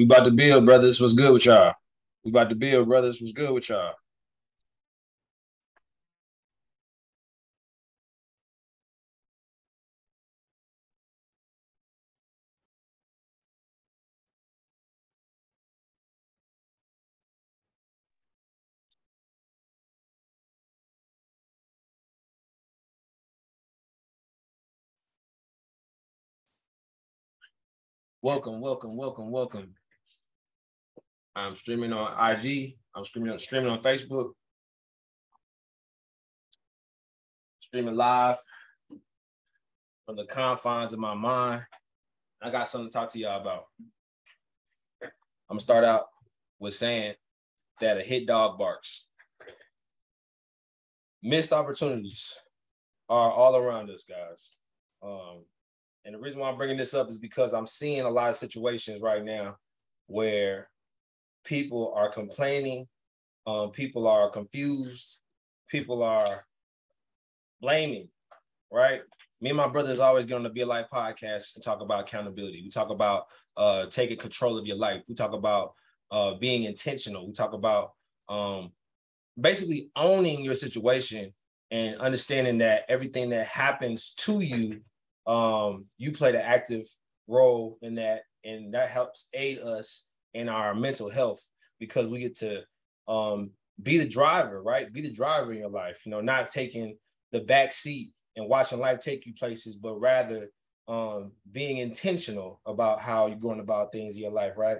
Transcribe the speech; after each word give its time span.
We 0.00 0.06
about 0.06 0.24
to 0.24 0.30
build, 0.30 0.64
brothers. 0.64 0.98
What's 0.98 1.12
good 1.12 1.30
with 1.34 1.44
y'all? 1.44 1.74
We 2.24 2.30
about 2.30 2.48
to 2.48 2.56
build, 2.56 2.88
brothers. 2.88 3.20
What's 3.20 3.34
good 3.34 3.52
with 3.52 3.68
y'all? 3.68 3.92
Welcome, 28.22 28.60
welcome, 28.60 28.96
welcome, 28.96 29.30
welcome. 29.30 29.74
I'm 31.36 31.54
streaming 31.54 31.92
on 31.92 32.12
IG. 32.12 32.76
I'm 32.94 33.04
streaming 33.04 33.32
on 33.32 33.38
streaming 33.38 33.70
on 33.70 33.80
Facebook. 33.80 34.32
Streaming 37.60 37.94
live 37.94 38.38
from 40.06 40.16
the 40.16 40.24
confines 40.26 40.92
of 40.92 40.98
my 40.98 41.14
mind. 41.14 41.62
I 42.42 42.50
got 42.50 42.68
something 42.68 42.90
to 42.90 42.92
talk 42.92 43.12
to 43.12 43.18
y'all 43.18 43.40
about. 43.40 43.64
I'm 45.02 45.10
gonna 45.50 45.60
start 45.60 45.84
out 45.84 46.06
with 46.58 46.74
saying 46.74 47.14
that 47.80 47.98
a 47.98 48.02
hit 48.02 48.26
dog 48.26 48.58
barks. 48.58 49.06
Missed 51.22 51.52
opportunities 51.52 52.34
are 53.08 53.30
all 53.30 53.56
around 53.56 53.90
us, 53.90 54.04
guys. 54.08 54.50
Um, 55.02 55.44
and 56.04 56.14
the 56.14 56.18
reason 56.18 56.40
why 56.40 56.48
I'm 56.48 56.56
bringing 56.56 56.76
this 56.76 56.94
up 56.94 57.08
is 57.08 57.18
because 57.18 57.52
I'm 57.52 57.66
seeing 57.66 58.02
a 58.02 58.10
lot 58.10 58.30
of 58.30 58.36
situations 58.36 59.02
right 59.02 59.24
now 59.24 59.56
where 60.06 60.68
people 61.44 61.92
are 61.96 62.10
complaining, 62.10 62.86
um, 63.46 63.70
people 63.70 64.06
are 64.06 64.30
confused, 64.30 65.18
people 65.68 66.02
are 66.02 66.46
blaming, 67.60 68.08
right? 68.70 69.02
Me 69.40 69.50
and 69.50 69.56
my 69.56 69.68
brother 69.68 69.90
is 69.90 70.00
always 70.00 70.26
going 70.26 70.42
to 70.42 70.50
Be 70.50 70.60
A 70.60 70.66
Light 70.66 70.90
Podcast 70.92 71.54
and 71.54 71.64
talk 71.64 71.80
about 71.80 72.00
accountability. 72.00 72.62
We 72.62 72.70
talk 72.70 72.90
about 72.90 73.24
uh, 73.56 73.86
taking 73.86 74.18
control 74.18 74.58
of 74.58 74.66
your 74.66 74.76
life. 74.76 75.02
We 75.08 75.14
talk 75.14 75.32
about 75.32 75.74
uh, 76.10 76.34
being 76.34 76.64
intentional. 76.64 77.26
We 77.26 77.32
talk 77.32 77.52
about 77.52 77.92
um, 78.28 78.72
basically 79.40 79.90
owning 79.96 80.44
your 80.44 80.54
situation 80.54 81.32
and 81.70 81.96
understanding 82.00 82.58
that 82.58 82.84
everything 82.88 83.30
that 83.30 83.46
happens 83.46 84.12
to 84.18 84.40
you 84.40 84.80
um, 85.26 85.86
you 85.98 86.12
played 86.12 86.34
an 86.34 86.42
active 86.42 86.86
role 87.26 87.78
in 87.82 87.96
that, 87.96 88.22
and 88.44 88.74
that 88.74 88.88
helps 88.88 89.28
aid 89.32 89.58
us 89.60 90.06
in 90.34 90.48
our 90.48 90.74
mental 90.74 91.10
health 91.10 91.46
because 91.78 92.08
we 92.08 92.20
get 92.20 92.36
to 92.38 92.62
um, 93.08 93.50
be 93.82 93.98
the 93.98 94.08
driver, 94.08 94.62
right? 94.62 94.92
Be 94.92 95.00
the 95.00 95.12
driver 95.12 95.52
in 95.52 95.58
your 95.58 95.70
life. 95.70 96.02
You 96.04 96.10
know, 96.10 96.20
not 96.20 96.50
taking 96.50 96.96
the 97.32 97.40
back 97.40 97.72
seat 97.72 98.12
and 98.36 98.48
watching 98.48 98.78
life 98.78 99.00
take 99.00 99.26
you 99.26 99.34
places, 99.34 99.76
but 99.76 99.94
rather 99.94 100.50
um, 100.88 101.32
being 101.50 101.78
intentional 101.78 102.60
about 102.66 103.00
how 103.00 103.26
you're 103.26 103.36
going 103.36 103.60
about 103.60 103.92
things 103.92 104.14
in 104.14 104.20
your 104.20 104.32
life, 104.32 104.54
right? 104.56 104.78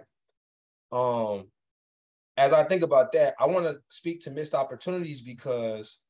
Um, 0.93 1.49
as 2.37 2.53
I 2.53 2.65
think 2.65 2.83
about 2.83 3.13
that, 3.13 3.35
I 3.39 3.47
want 3.47 3.67
to 3.67 3.79
speak 3.89 4.21
to 4.23 4.31
missed 4.31 4.55
opportunities 4.55 5.23
because 5.23 6.03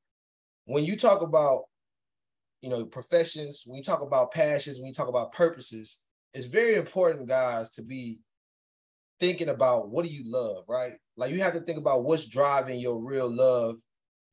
when 0.65 0.84
you 0.84 0.97
talk 0.97 1.23
about 1.23 1.65
you 2.61 2.69
know, 2.69 2.84
professions, 2.84 3.65
when 3.67 3.79
you 3.79 3.83
talk 3.83 4.03
about 4.03 4.33
passions, 4.33 4.79
when 4.79 4.87
you 4.87 4.93
talk 4.93 5.09
about 5.09 5.33
purposes, 5.33 6.00
it's 6.34 6.47
very 6.47 6.77
important, 6.77 7.27
guys, 7.27 7.71
to 7.71 7.83
be 7.83 8.21
thinking 9.20 9.48
about 9.48 9.91
what 9.91 10.04
do 10.04 10.10
you 10.10 10.22
love, 10.25 10.64
right? 10.69 10.94
Like 11.16 11.32
you 11.32 11.42
have 11.42 11.53
to 11.53 11.60
think 11.60 11.78
about 11.78 12.04
what's 12.04 12.26
driving 12.26 12.81
your 12.81 12.98
real 12.98 13.31
love, 13.31 13.76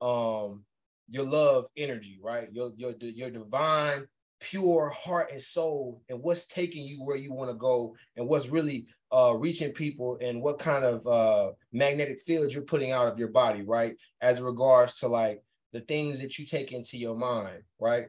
um, 0.02 0.64
your 1.10 1.26
love 1.26 1.68
energy, 1.76 2.20
right? 2.22 2.48
Your 2.52 2.72
your 2.76 2.94
your 3.00 3.30
divine, 3.30 4.08
pure 4.40 4.90
heart 4.90 5.30
and 5.32 5.42
soul, 5.42 6.02
and 6.10 6.22
what's 6.22 6.48
taking 6.48 6.86
you 6.86 7.04
where 7.04 7.18
you 7.18 7.34
want 7.34 7.52
to 7.52 7.56
go, 7.56 7.96
and 8.16 8.28
what's 8.28 8.50
really 8.50 8.88
uh 9.12 9.34
reaching 9.38 9.74
people, 9.74 10.18
and 10.22 10.42
what 10.42 10.60
kind 10.60 10.84
of 10.84 11.06
uh 11.06 11.52
magnetic 11.72 12.22
field 12.26 12.54
you're 12.54 12.64
putting 12.64 12.92
out 12.92 13.08
of 13.08 13.20
your 13.20 13.30
body, 13.30 13.62
right? 13.62 13.96
As 14.22 14.42
regards 14.42 15.00
to 15.00 15.08
like 15.08 15.42
the 15.74 15.82
things 15.82 16.22
that 16.22 16.40
you 16.40 16.46
take 16.46 16.72
into 16.72 16.98
your 16.98 17.16
mind, 17.16 17.64
right? 17.80 18.08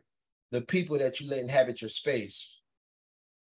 the 0.50 0.60
people 0.60 0.98
that 0.98 1.20
you 1.20 1.28
let 1.28 1.40
inhabit 1.40 1.82
your 1.82 1.90
space, 1.90 2.60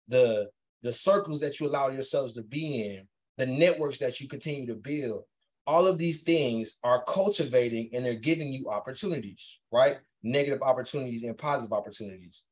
the 0.06 0.50
the 0.82 0.92
circles 0.92 1.40
that 1.40 1.58
you 1.58 1.66
allow 1.66 1.88
yourselves 1.88 2.32
to 2.34 2.42
be 2.42 2.82
in, 2.82 3.08
the 3.38 3.46
networks 3.46 3.98
that 3.98 4.20
you 4.20 4.28
continue 4.28 4.66
to 4.66 4.74
build, 4.74 5.22
all 5.66 5.86
of 5.86 5.96
these 5.96 6.22
things 6.22 6.78
are 6.82 7.04
cultivating 7.04 7.88
and 7.92 8.04
they're 8.04 8.14
giving 8.14 8.52
you 8.52 8.68
opportunities, 8.68 9.60
right? 9.72 9.98
Negative 10.22 10.60
opportunities 10.60 11.22
and 11.22 11.38
positive 11.38 11.72
opportunities. 11.72 12.42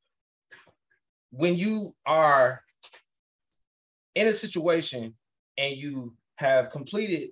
When 1.31 1.57
you 1.57 1.95
are 2.07 2.63
in 4.15 4.29
a 4.29 4.33
situation 4.33 5.15
and 5.59 5.77
you 5.77 6.15
have 6.37 6.71
completed 6.71 7.31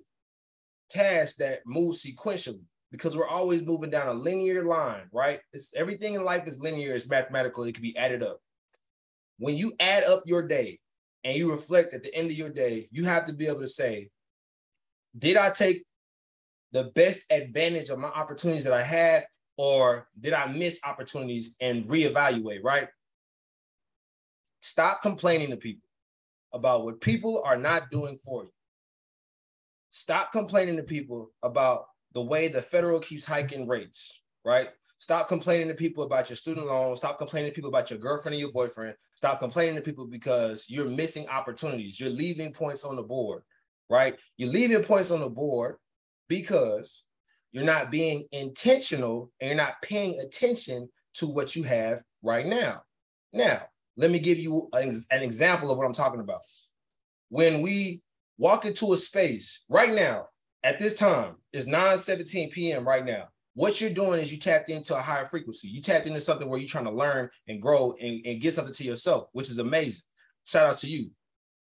tasks 0.89 1.37
that 1.37 1.61
move 1.65 1.95
sequentially, 1.95 2.65
because 2.91 3.15
we're 3.15 3.27
always 3.27 3.63
moving 3.63 3.89
down 3.89 4.07
a 4.07 4.13
linear 4.13 4.63
line, 4.65 5.03
right? 5.11 5.39
It's 5.53 5.73
everything 5.75 6.13
in 6.13 6.23
life 6.23 6.47
is 6.47 6.59
linear, 6.59 6.93
it's 6.93 7.07
mathematical, 7.07 7.63
it 7.63 7.73
can 7.73 7.81
be 7.81 7.97
added 7.97 8.21
up. 8.21 8.39
When 9.37 9.55
you 9.55 9.73
add 9.79 10.03
up 10.03 10.23
your 10.25 10.47
day 10.47 10.79
and 11.25 11.35
you 11.35 11.51
reflect 11.51 11.93
at 11.93 12.03
the 12.03 12.13
end 12.15 12.27
of 12.27 12.37
your 12.37 12.49
day, 12.49 12.87
you 12.91 13.03
have 13.03 13.25
to 13.25 13.33
be 13.33 13.47
able 13.47 13.59
to 13.59 13.67
say, 13.67 14.09
did 15.17 15.35
I 15.35 15.49
take 15.49 15.83
the 16.71 16.85
best 16.95 17.23
advantage 17.31 17.89
of 17.89 17.97
my 17.97 18.09
opportunities 18.09 18.65
that 18.65 18.73
I 18.73 18.83
had, 18.83 19.25
or 19.57 20.07
did 20.19 20.33
I 20.33 20.45
miss 20.45 20.79
opportunities 20.85 21.55
and 21.59 21.85
reevaluate, 21.85 22.63
right? 22.63 22.89
Stop 24.61 25.01
complaining 25.01 25.49
to 25.49 25.57
people 25.57 25.87
about 26.53 26.85
what 26.85 27.01
people 27.01 27.41
are 27.43 27.57
not 27.57 27.89
doing 27.89 28.19
for 28.23 28.43
you. 28.43 28.51
Stop 29.89 30.31
complaining 30.31 30.75
to 30.77 30.83
people 30.83 31.31
about 31.41 31.85
the 32.13 32.21
way 32.21 32.49
the 32.49 32.61
federal 32.61 32.99
keeps 32.99 33.25
hiking 33.25 33.67
rates, 33.67 34.21
right? 34.43 34.69
Stop 34.97 35.27
complaining 35.27 35.67
to 35.67 35.73
people 35.73 36.03
about 36.03 36.29
your 36.29 36.37
student 36.37 36.67
loan. 36.67 36.95
Stop 36.95 37.17
complaining 37.17 37.51
to 37.51 37.55
people 37.55 37.69
about 37.69 37.89
your 37.89 37.99
girlfriend 37.99 38.35
or 38.35 38.39
your 38.39 38.51
boyfriend. 38.51 38.95
Stop 39.15 39.39
complaining 39.39 39.75
to 39.75 39.81
people 39.81 40.07
because 40.07 40.65
you're 40.69 40.89
missing 40.89 41.27
opportunities. 41.27 41.99
You're 41.99 42.09
leaving 42.09 42.53
points 42.53 42.83
on 42.83 42.95
the 42.95 43.03
board, 43.03 43.43
right? 43.89 44.15
You're 44.37 44.51
leaving 44.51 44.83
points 44.83 45.11
on 45.11 45.19
the 45.19 45.29
board 45.29 45.75
because 46.27 47.03
you're 47.51 47.65
not 47.65 47.91
being 47.91 48.25
intentional 48.31 49.31
and 49.39 49.49
you're 49.49 49.57
not 49.57 49.81
paying 49.81 50.19
attention 50.19 50.89
to 51.15 51.27
what 51.27 51.55
you 51.55 51.63
have 51.63 52.01
right 52.21 52.45
now. 52.45 52.81
Now, 53.31 53.63
let 53.97 54.11
me 54.11 54.19
give 54.19 54.37
you 54.37 54.69
an, 54.73 55.01
an 55.11 55.23
example 55.23 55.71
of 55.71 55.77
what 55.77 55.85
I'm 55.85 55.93
talking 55.93 56.19
about. 56.19 56.41
When 57.29 57.61
we 57.61 58.01
walk 58.37 58.65
into 58.65 58.93
a 58.93 58.97
space 58.97 59.63
right 59.69 59.93
now, 59.93 60.27
at 60.63 60.79
this 60.79 60.95
time, 60.95 61.35
it's 61.53 61.67
9 61.67 61.97
17 61.97 62.49
p.m. 62.51 62.87
right 62.87 63.05
now. 63.05 63.27
What 63.55 63.79
you're 63.79 63.89
doing 63.89 64.21
is 64.21 64.31
you 64.31 64.37
tapped 64.37 64.69
into 64.69 64.97
a 64.97 65.01
higher 65.01 65.25
frequency. 65.25 65.69
You 65.69 65.81
tapped 65.81 66.07
into 66.07 66.19
something 66.19 66.47
where 66.47 66.59
you're 66.59 66.67
trying 66.67 66.85
to 66.85 66.91
learn 66.91 67.29
and 67.47 67.61
grow 67.61 67.95
and, 67.99 68.21
and 68.25 68.41
get 68.41 68.53
something 68.53 68.73
to 68.73 68.83
yourself, 68.83 69.29
which 69.31 69.49
is 69.49 69.59
amazing. 69.59 70.01
Shout 70.43 70.67
out 70.67 70.77
to 70.79 70.87
you. 70.87 71.11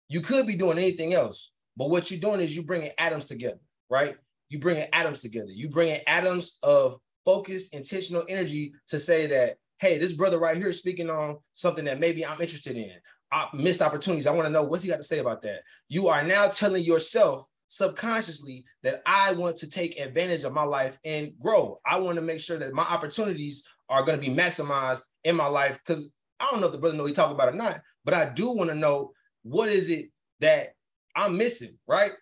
You 0.08 0.22
could 0.22 0.48
be 0.48 0.56
doing 0.56 0.78
anything 0.78 1.14
else, 1.14 1.52
but 1.76 1.90
what 1.90 2.10
you're 2.10 2.20
doing 2.20 2.40
is 2.40 2.56
you 2.56 2.64
bringing 2.64 2.92
atoms 2.98 3.26
together, 3.26 3.60
right? 3.90 4.16
You 4.48 4.60
bringing 4.60 4.88
atoms 4.94 5.20
together. 5.20 5.52
You 5.52 5.70
bringing 5.70 6.00
atoms 6.08 6.60
of 6.64 6.98
focused, 7.26 7.74
intentional 7.74 8.24
energy 8.30 8.74
to 8.88 8.98
say 8.98 9.28
that, 9.28 9.58
hey, 9.80 9.98
this 9.98 10.14
brother 10.14 10.40
right 10.40 10.56
here 10.56 10.70
is 10.70 10.80
speaking 10.80 11.10
on 11.10 11.40
something 11.56 11.84
that 11.86 12.00
maybe 12.00 12.26
I'm 12.26 12.40
interested 12.40 12.78
in. 12.78 12.94
I 13.34 13.48
missed 13.54 13.82
opportunities. 13.82 14.28
I 14.28 14.32
want 14.32 14.46
to 14.46 14.54
know 14.54 14.64
what's 14.64 14.84
he 14.84 14.90
got 14.90 14.98
to 14.98 15.04
say 15.04 15.20
about 15.20 15.42
that. 15.42 15.64
You 15.90 16.08
are 16.08 16.24
now 16.24 16.48
telling 16.48 16.86
yourself 16.86 17.46
subconsciously 17.76 18.64
that 18.84 19.02
I 19.06 19.34
want 19.34 19.58
to 19.58 19.70
take 19.70 20.00
advantage 20.00 20.46
of 20.46 20.54
my 20.54 20.64
life 20.64 20.98
and 21.04 21.34
grow. 21.42 21.80
I 21.86 22.00
want 22.00 22.16
to 22.16 22.22
make 22.22 22.40
sure 22.40 22.58
that 22.58 22.74
my 22.74 22.84
opportunities 22.84 23.66
are 23.90 24.04
going 24.04 24.18
to 24.18 24.26
be 24.26 24.34
maximized 24.34 25.02
in 25.26 25.36
my 25.36 25.48
life 25.48 25.78
because 25.86 26.08
I 26.40 26.50
don't 26.50 26.62
know 26.62 26.68
if 26.68 26.72
the 26.72 26.78
brother 26.78 26.96
know 26.96 27.06
he 27.06 27.12
talk 27.12 27.32
about 27.32 27.50
or 27.50 27.58
not, 27.58 27.82
but 28.06 28.14
I 28.14 28.30
do 28.30 28.50
want 28.52 28.70
to 28.70 28.76
know 28.76 29.12
what 29.44 29.68
is 29.68 29.90
it 29.90 30.10
that 30.40 30.70
I'm 31.18 31.38
missing, 31.38 31.78
right? 31.86 32.14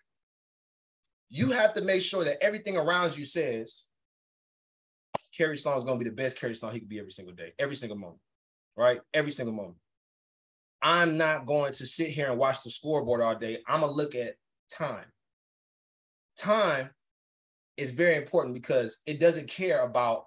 You 1.30 1.52
have 1.52 1.72
to 1.74 1.82
make 1.82 2.02
sure 2.02 2.24
that 2.24 2.42
everything 2.42 2.76
around 2.76 3.16
you 3.16 3.24
says 3.24 3.84
Kerry 5.36 5.56
Sloan 5.56 5.78
is 5.78 5.84
going 5.84 6.00
to 6.00 6.04
be 6.04 6.10
the 6.10 6.16
best 6.16 6.36
Kerry 6.36 6.54
Sloan 6.54 6.72
he 6.72 6.80
could 6.80 6.88
be 6.88 6.98
every 6.98 7.12
single 7.12 7.34
day, 7.34 7.52
every 7.60 7.76
single 7.76 7.96
moment, 7.96 8.20
right? 8.76 9.00
Every 9.12 9.30
single 9.30 9.54
moment. 9.54 9.76
I'm 10.82 11.16
not 11.16 11.46
going 11.46 11.72
to 11.74 11.86
sit 11.86 12.08
here 12.08 12.28
and 12.28 12.38
watch 12.38 12.62
the 12.62 12.70
scoreboard 12.70 13.22
all 13.22 13.36
day. 13.36 13.58
I'm 13.68 13.80
going 13.80 13.92
to 13.92 13.96
look 13.96 14.16
at 14.16 14.34
time 14.68 15.04
time 16.36 16.90
is 17.76 17.90
very 17.90 18.16
important 18.16 18.54
because 18.54 18.98
it 19.06 19.18
doesn't 19.20 19.48
care 19.48 19.84
about 19.84 20.26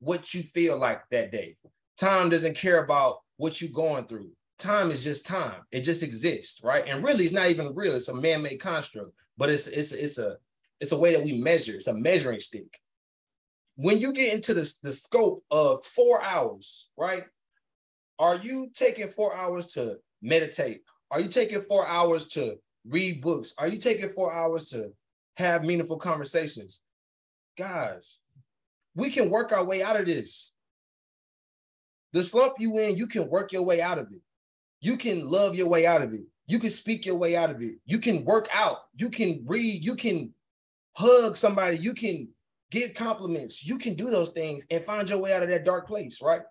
what 0.00 0.34
you 0.34 0.42
feel 0.42 0.76
like 0.76 1.02
that 1.10 1.32
day. 1.32 1.56
Time 1.96 2.30
doesn't 2.30 2.56
care 2.56 2.82
about 2.82 3.20
what 3.36 3.60
you're 3.60 3.70
going 3.70 4.06
through. 4.06 4.30
time 4.58 4.90
is 4.90 5.02
just 5.02 5.26
time. 5.26 5.62
It 5.70 5.80
just 5.80 6.02
exists, 6.02 6.62
right? 6.62 6.84
And 6.86 7.02
really, 7.02 7.24
it's 7.24 7.34
not 7.34 7.48
even 7.48 7.74
real. 7.74 7.94
It's 7.94 8.08
a 8.08 8.14
man-made 8.14 8.58
construct, 8.58 9.12
but 9.36 9.50
it's 9.50 9.66
it's 9.66 9.92
it's 9.92 10.18
a 10.18 10.36
it's 10.80 10.92
a 10.92 10.98
way 10.98 11.14
that 11.14 11.24
we 11.24 11.40
measure. 11.40 11.74
It's 11.74 11.88
a 11.88 11.94
measuring 11.94 12.40
stick. 12.40 12.78
When 13.76 13.98
you 13.98 14.12
get 14.12 14.34
into 14.34 14.54
the, 14.54 14.72
the 14.82 14.92
scope 14.92 15.42
of 15.50 15.84
four 15.86 16.22
hours, 16.22 16.88
right? 16.96 17.24
Are 18.18 18.36
you 18.36 18.70
taking 18.74 19.10
four 19.10 19.34
hours 19.34 19.66
to 19.74 19.96
meditate? 20.20 20.82
Are 21.10 21.20
you 21.20 21.28
taking 21.28 21.62
four 21.62 21.86
hours 21.88 22.26
to 22.28 22.58
read 22.86 23.20
books? 23.20 23.54
Are 23.58 23.68
you 23.68 23.78
taking 23.78 24.10
four 24.10 24.32
hours 24.32 24.66
to 24.66 24.92
have 25.36 25.64
meaningful 25.64 25.98
conversations? 25.98 26.80
Guys, 27.56 28.18
we 28.94 29.10
can 29.10 29.30
work 29.30 29.52
our 29.52 29.64
way 29.64 29.82
out 29.82 29.98
of 29.98 30.06
this. 30.06 30.52
The 32.12 32.22
slump 32.22 32.54
you 32.58 32.78
in, 32.78 32.96
you 32.96 33.06
can 33.06 33.28
work 33.28 33.52
your 33.52 33.62
way 33.62 33.80
out 33.80 33.98
of 33.98 34.08
it. 34.12 34.20
You 34.80 34.96
can 34.96 35.28
love 35.30 35.54
your 35.54 35.68
way 35.68 35.86
out 35.86 36.02
of 36.02 36.12
it. 36.12 36.22
You 36.46 36.58
can 36.58 36.70
speak 36.70 37.06
your 37.06 37.14
way 37.14 37.36
out 37.36 37.50
of 37.50 37.62
it. 37.62 37.76
You 37.86 37.98
can 37.98 38.24
work 38.24 38.48
out. 38.52 38.78
You 38.96 39.08
can 39.08 39.42
read. 39.46 39.84
You 39.84 39.94
can 39.94 40.34
hug 40.94 41.36
somebody. 41.36 41.78
You 41.78 41.94
can 41.94 42.28
give 42.70 42.94
compliments. 42.94 43.64
You 43.64 43.78
can 43.78 43.94
do 43.94 44.10
those 44.10 44.30
things 44.30 44.66
and 44.70 44.84
find 44.84 45.08
your 45.08 45.18
way 45.18 45.32
out 45.32 45.42
of 45.42 45.48
that 45.48 45.64
dark 45.64 45.86
place, 45.86 46.20
right? 46.20 46.42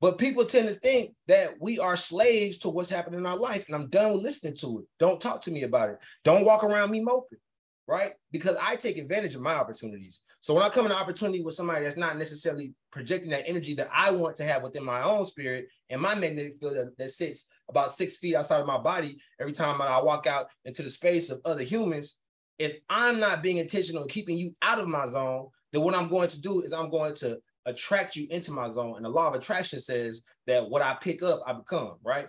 But 0.00 0.18
people 0.18 0.44
tend 0.44 0.68
to 0.68 0.74
think 0.74 1.14
that 1.28 1.54
we 1.60 1.78
are 1.78 1.96
slaves 1.96 2.58
to 2.58 2.70
what's 2.70 2.88
happening 2.88 3.20
in 3.20 3.26
our 3.26 3.36
life. 3.36 3.66
And 3.66 3.76
I'm 3.76 3.88
done 3.88 4.12
with 4.12 4.22
listening 4.22 4.56
to 4.56 4.80
it. 4.80 4.86
Don't 4.98 5.20
talk 5.20 5.42
to 5.42 5.50
me 5.50 5.62
about 5.62 5.90
it. 5.90 5.98
Don't 6.24 6.44
walk 6.44 6.64
around 6.64 6.90
me 6.90 7.00
moping 7.00 7.38
right? 7.86 8.12
Because 8.30 8.56
I 8.60 8.76
take 8.76 8.98
advantage 8.98 9.34
of 9.34 9.40
my 9.40 9.54
opportunities. 9.54 10.22
So 10.40 10.54
when 10.54 10.62
I 10.62 10.68
come 10.68 10.86
an 10.86 10.92
opportunity 10.92 11.42
with 11.42 11.54
somebody 11.54 11.84
that's 11.84 11.96
not 11.96 12.16
necessarily 12.16 12.72
projecting 12.92 13.30
that 13.30 13.48
energy 13.48 13.74
that 13.74 13.90
I 13.92 14.10
want 14.12 14.36
to 14.36 14.44
have 14.44 14.62
within 14.62 14.84
my 14.84 15.02
own 15.02 15.24
spirit 15.24 15.66
and 15.88 16.00
my 16.00 16.14
magnetic 16.14 16.54
field 16.60 16.76
that, 16.76 16.96
that 16.98 17.10
sits 17.10 17.48
about 17.68 17.92
six 17.92 18.18
feet 18.18 18.34
outside 18.34 18.60
of 18.60 18.66
my 18.66 18.78
body, 18.78 19.18
every 19.40 19.52
time 19.52 19.82
I 19.82 20.00
walk 20.00 20.26
out 20.26 20.46
into 20.64 20.82
the 20.82 20.90
space 20.90 21.30
of 21.30 21.40
other 21.44 21.62
humans, 21.62 22.18
if 22.58 22.78
I'm 22.88 23.18
not 23.18 23.42
being 23.42 23.56
intentional 23.56 24.02
and 24.02 24.10
keeping 24.10 24.36
you 24.36 24.54
out 24.62 24.78
of 24.78 24.88
my 24.88 25.06
zone, 25.06 25.48
then 25.72 25.82
what 25.82 25.94
I'm 25.94 26.08
going 26.08 26.28
to 26.28 26.40
do 26.40 26.62
is 26.62 26.72
I'm 26.72 26.90
going 26.90 27.14
to 27.16 27.38
attract 27.66 28.16
you 28.16 28.26
into 28.30 28.52
my 28.52 28.68
zone. 28.68 28.96
And 28.96 29.04
the 29.04 29.08
law 29.08 29.28
of 29.28 29.34
attraction 29.34 29.80
says 29.80 30.22
that 30.46 30.68
what 30.68 30.82
I 30.82 30.96
pick 31.00 31.22
up, 31.22 31.40
I 31.46 31.52
become, 31.52 31.94
right? 32.04 32.28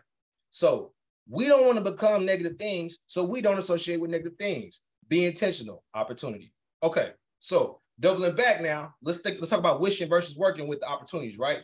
So 0.51 0.91
we 1.29 1.47
don't 1.47 1.65
want 1.65 1.83
to 1.83 1.91
become 1.91 2.25
negative 2.25 2.57
things, 2.57 2.99
so 3.07 3.23
we 3.23 3.41
don't 3.41 3.57
associate 3.57 3.99
with 3.99 4.11
negative 4.11 4.37
things. 4.37 4.81
Be 5.11 5.25
intentional. 5.25 5.83
Opportunity. 5.93 6.53
Okay. 6.81 7.11
So 7.41 7.81
doubling 7.99 8.33
back 8.33 8.61
now, 8.61 8.95
let's 9.03 9.19
think, 9.19 9.39
let's 9.39 9.49
talk 9.49 9.59
about 9.59 9.81
wishing 9.81 10.07
versus 10.07 10.37
working 10.37 10.69
with 10.69 10.79
the 10.79 10.87
opportunities, 10.87 11.37
right? 11.37 11.59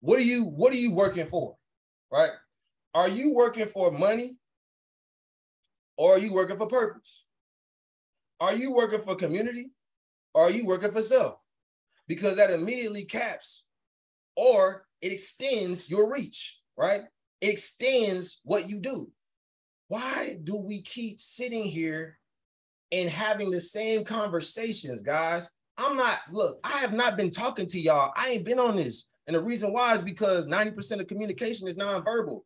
What 0.00 0.18
are 0.18 0.22
you 0.22 0.44
what 0.44 0.70
are 0.70 0.76
you 0.76 0.92
working 0.92 1.26
for? 1.26 1.56
Right? 2.12 2.32
Are 2.92 3.08
you 3.08 3.32
working 3.32 3.64
for 3.64 3.90
money 3.90 4.36
or 5.96 6.16
are 6.16 6.18
you 6.18 6.34
working 6.34 6.58
for 6.58 6.66
purpose? 6.66 7.24
Are 8.38 8.52
you 8.52 8.74
working 8.74 9.00
for 9.00 9.16
community 9.16 9.70
or 10.34 10.42
are 10.42 10.50
you 10.50 10.66
working 10.66 10.90
for 10.90 11.00
self? 11.00 11.36
Because 12.06 12.36
that 12.36 12.50
immediately 12.50 13.06
caps 13.06 13.64
or 14.36 14.84
it 15.00 15.10
extends 15.10 15.88
your 15.88 16.12
reach, 16.12 16.60
right? 16.76 17.04
It 17.40 17.48
extends 17.48 18.42
what 18.44 18.68
you 18.68 18.78
do. 18.78 19.10
Why 19.88 20.36
do 20.44 20.56
we 20.56 20.82
keep 20.82 21.22
sitting 21.22 21.64
here 21.64 22.18
and 23.00 23.10
having 23.10 23.50
the 23.50 23.60
same 23.60 24.04
conversations, 24.04 25.02
guys. 25.02 25.50
I'm 25.76 25.96
not, 25.96 26.20
look, 26.30 26.60
I 26.62 26.78
have 26.78 26.92
not 26.92 27.16
been 27.16 27.30
talking 27.30 27.66
to 27.66 27.80
y'all. 27.80 28.12
I 28.16 28.30
ain't 28.30 28.44
been 28.44 28.60
on 28.60 28.76
this. 28.76 29.08
And 29.26 29.34
the 29.34 29.42
reason 29.42 29.72
why 29.72 29.94
is 29.94 30.02
because 30.02 30.46
90% 30.46 31.00
of 31.00 31.08
communication 31.08 31.66
is 31.66 31.74
nonverbal. 31.74 32.42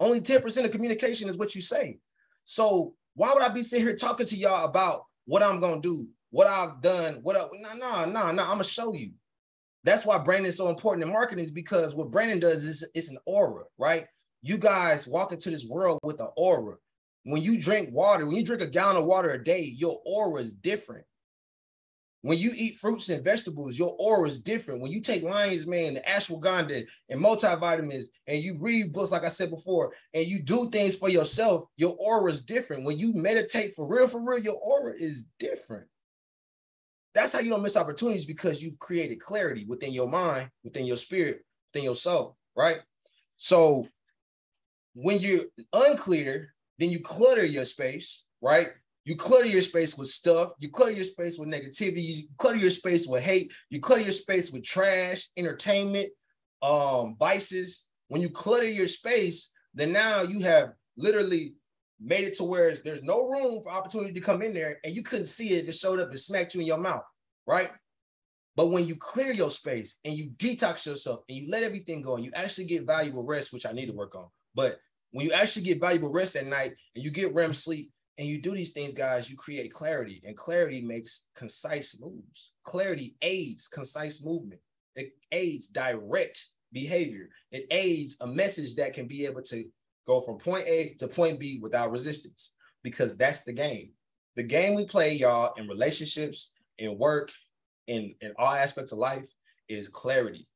Only 0.00 0.20
10% 0.20 0.64
of 0.64 0.70
communication 0.70 1.28
is 1.28 1.36
what 1.36 1.54
you 1.54 1.60
say. 1.60 1.98
So 2.44 2.94
why 3.14 3.32
would 3.34 3.42
I 3.42 3.52
be 3.52 3.62
sitting 3.62 3.86
here 3.86 3.96
talking 3.96 4.26
to 4.26 4.36
y'all 4.36 4.64
about 4.64 5.04
what 5.26 5.42
I'm 5.42 5.60
gonna 5.60 5.80
do, 5.80 6.08
what 6.30 6.46
I've 6.46 6.80
done, 6.80 7.20
what 7.22 7.36
I, 7.36 7.46
no, 7.52 7.74
no, 7.74 8.04
no, 8.06 8.32
no, 8.32 8.42
I'm 8.42 8.48
gonna 8.48 8.64
show 8.64 8.94
you. 8.94 9.12
That's 9.84 10.06
why 10.06 10.16
branding 10.18 10.48
is 10.48 10.56
so 10.56 10.70
important 10.70 11.04
in 11.04 11.12
marketing 11.12 11.44
is 11.44 11.50
because 11.50 11.94
what 11.94 12.10
branding 12.10 12.40
does 12.40 12.64
is 12.64 12.86
it's 12.94 13.10
an 13.10 13.18
aura, 13.26 13.64
right? 13.76 14.06
You 14.40 14.56
guys 14.56 15.06
walk 15.06 15.32
into 15.32 15.50
this 15.50 15.66
world 15.66 16.00
with 16.02 16.20
an 16.20 16.28
aura 16.36 16.76
when 17.24 17.42
you 17.42 17.60
drink 17.60 17.90
water, 17.92 18.26
when 18.26 18.36
you 18.36 18.44
drink 18.44 18.62
a 18.62 18.66
gallon 18.66 18.96
of 18.96 19.04
water 19.04 19.30
a 19.32 19.42
day, 19.42 19.60
your 19.62 20.00
aura 20.04 20.42
is 20.42 20.54
different. 20.54 21.04
When 22.20 22.38
you 22.38 22.52
eat 22.56 22.76
fruits 22.76 23.10
and 23.10 23.22
vegetables, 23.22 23.78
your 23.78 23.94
aura 23.98 24.28
is 24.28 24.38
different. 24.38 24.80
When 24.80 24.90
you 24.90 25.02
take 25.02 25.22
lion's 25.22 25.66
mane, 25.66 25.98
and 25.98 26.06
ashwagandha, 26.06 26.86
and 27.10 27.20
multivitamins, 27.20 28.06
and 28.26 28.42
you 28.42 28.56
read 28.58 28.94
books, 28.94 29.12
like 29.12 29.24
I 29.24 29.28
said 29.28 29.50
before, 29.50 29.92
and 30.14 30.26
you 30.26 30.42
do 30.42 30.70
things 30.70 30.96
for 30.96 31.10
yourself, 31.10 31.66
your 31.76 31.94
aura 31.98 32.30
is 32.30 32.40
different. 32.40 32.84
When 32.84 32.98
you 32.98 33.12
meditate 33.12 33.74
for 33.74 33.86
real, 33.86 34.08
for 34.08 34.26
real, 34.26 34.42
your 34.42 34.54
aura 34.54 34.94
is 34.94 35.24
different. 35.38 35.86
That's 37.14 37.32
how 37.32 37.40
you 37.40 37.50
don't 37.50 37.62
miss 37.62 37.76
opportunities 37.76 38.24
because 38.24 38.62
you've 38.62 38.78
created 38.78 39.20
clarity 39.20 39.66
within 39.66 39.92
your 39.92 40.08
mind, 40.08 40.48
within 40.62 40.86
your 40.86 40.96
spirit, 40.96 41.44
within 41.72 41.84
your 41.84 41.94
soul, 41.94 42.36
right? 42.56 42.78
So 43.36 43.86
when 44.94 45.18
you're 45.18 45.44
unclear, 45.74 46.53
then 46.78 46.90
you 46.90 47.00
clutter 47.00 47.44
your 47.44 47.64
space, 47.64 48.24
right? 48.40 48.68
You 49.04 49.16
clutter 49.16 49.46
your 49.46 49.62
space 49.62 49.98
with 49.98 50.08
stuff. 50.08 50.52
You 50.58 50.70
clutter 50.70 50.92
your 50.92 51.04
space 51.04 51.38
with 51.38 51.48
negativity. 51.48 52.02
You 52.02 52.28
clutter 52.38 52.56
your 52.56 52.70
space 52.70 53.06
with 53.06 53.22
hate. 53.22 53.52
You 53.68 53.80
clutter 53.80 54.02
your 54.02 54.12
space 54.12 54.50
with 54.50 54.64
trash, 54.64 55.28
entertainment, 55.36 56.08
um, 56.62 57.16
vices. 57.18 57.86
When 58.08 58.22
you 58.22 58.30
clutter 58.30 58.68
your 58.68 58.88
space, 58.88 59.50
then 59.74 59.92
now 59.92 60.22
you 60.22 60.40
have 60.40 60.72
literally 60.96 61.54
made 62.00 62.24
it 62.24 62.34
to 62.34 62.44
where 62.44 62.74
there's 62.74 63.02
no 63.02 63.28
room 63.28 63.62
for 63.62 63.70
opportunity 63.70 64.12
to 64.14 64.20
come 64.20 64.42
in 64.42 64.54
there, 64.54 64.78
and 64.84 64.94
you 64.94 65.02
couldn't 65.02 65.26
see 65.26 65.50
it. 65.50 65.68
It 65.68 65.74
showed 65.74 66.00
up 66.00 66.10
and 66.10 66.20
smacked 66.20 66.54
you 66.54 66.60
in 66.60 66.66
your 66.66 66.78
mouth, 66.78 67.04
right? 67.46 67.70
But 68.56 68.68
when 68.68 68.86
you 68.86 68.96
clear 68.96 69.32
your 69.32 69.50
space 69.50 69.98
and 70.04 70.14
you 70.14 70.30
detox 70.36 70.86
yourself 70.86 71.24
and 71.28 71.36
you 71.36 71.50
let 71.50 71.64
everything 71.64 72.02
go 72.02 72.16
and 72.16 72.24
you 72.24 72.30
actually 72.34 72.66
get 72.66 72.86
valuable 72.86 73.24
rest, 73.24 73.52
which 73.52 73.66
I 73.66 73.72
need 73.72 73.86
to 73.86 73.92
work 73.92 74.14
on, 74.14 74.26
but 74.54 74.78
when 75.14 75.24
you 75.24 75.32
actually 75.32 75.62
get 75.62 75.78
valuable 75.78 76.10
rest 76.10 76.34
at 76.34 76.44
night 76.44 76.72
and 76.96 77.04
you 77.04 77.08
get 77.08 77.32
REM 77.32 77.54
sleep 77.54 77.92
and 78.18 78.26
you 78.26 78.42
do 78.42 78.52
these 78.52 78.72
things, 78.72 78.94
guys, 78.94 79.30
you 79.30 79.36
create 79.36 79.72
clarity, 79.72 80.20
and 80.26 80.36
clarity 80.36 80.82
makes 80.82 81.26
concise 81.36 81.96
moves. 82.00 82.50
Clarity 82.64 83.14
aids 83.22 83.68
concise 83.68 84.24
movement. 84.24 84.60
It 84.96 85.12
aids 85.30 85.68
direct 85.68 86.44
behavior. 86.72 87.28
It 87.52 87.68
aids 87.70 88.16
a 88.20 88.26
message 88.26 88.74
that 88.74 88.92
can 88.92 89.06
be 89.06 89.24
able 89.24 89.42
to 89.42 89.64
go 90.04 90.20
from 90.20 90.38
point 90.38 90.66
A 90.66 90.94
to 90.98 91.06
point 91.06 91.38
B 91.38 91.60
without 91.62 91.92
resistance, 91.92 92.52
because 92.82 93.16
that's 93.16 93.44
the 93.44 93.52
game. 93.52 93.90
The 94.34 94.42
game 94.42 94.74
we 94.74 94.84
play, 94.84 95.14
y'all, 95.14 95.54
in 95.56 95.68
relationships, 95.68 96.50
in 96.76 96.98
work, 96.98 97.30
in, 97.86 98.16
in 98.20 98.32
all 98.36 98.52
aspects 98.52 98.90
of 98.90 98.98
life 98.98 99.28
is 99.68 99.86
clarity, 99.86 100.48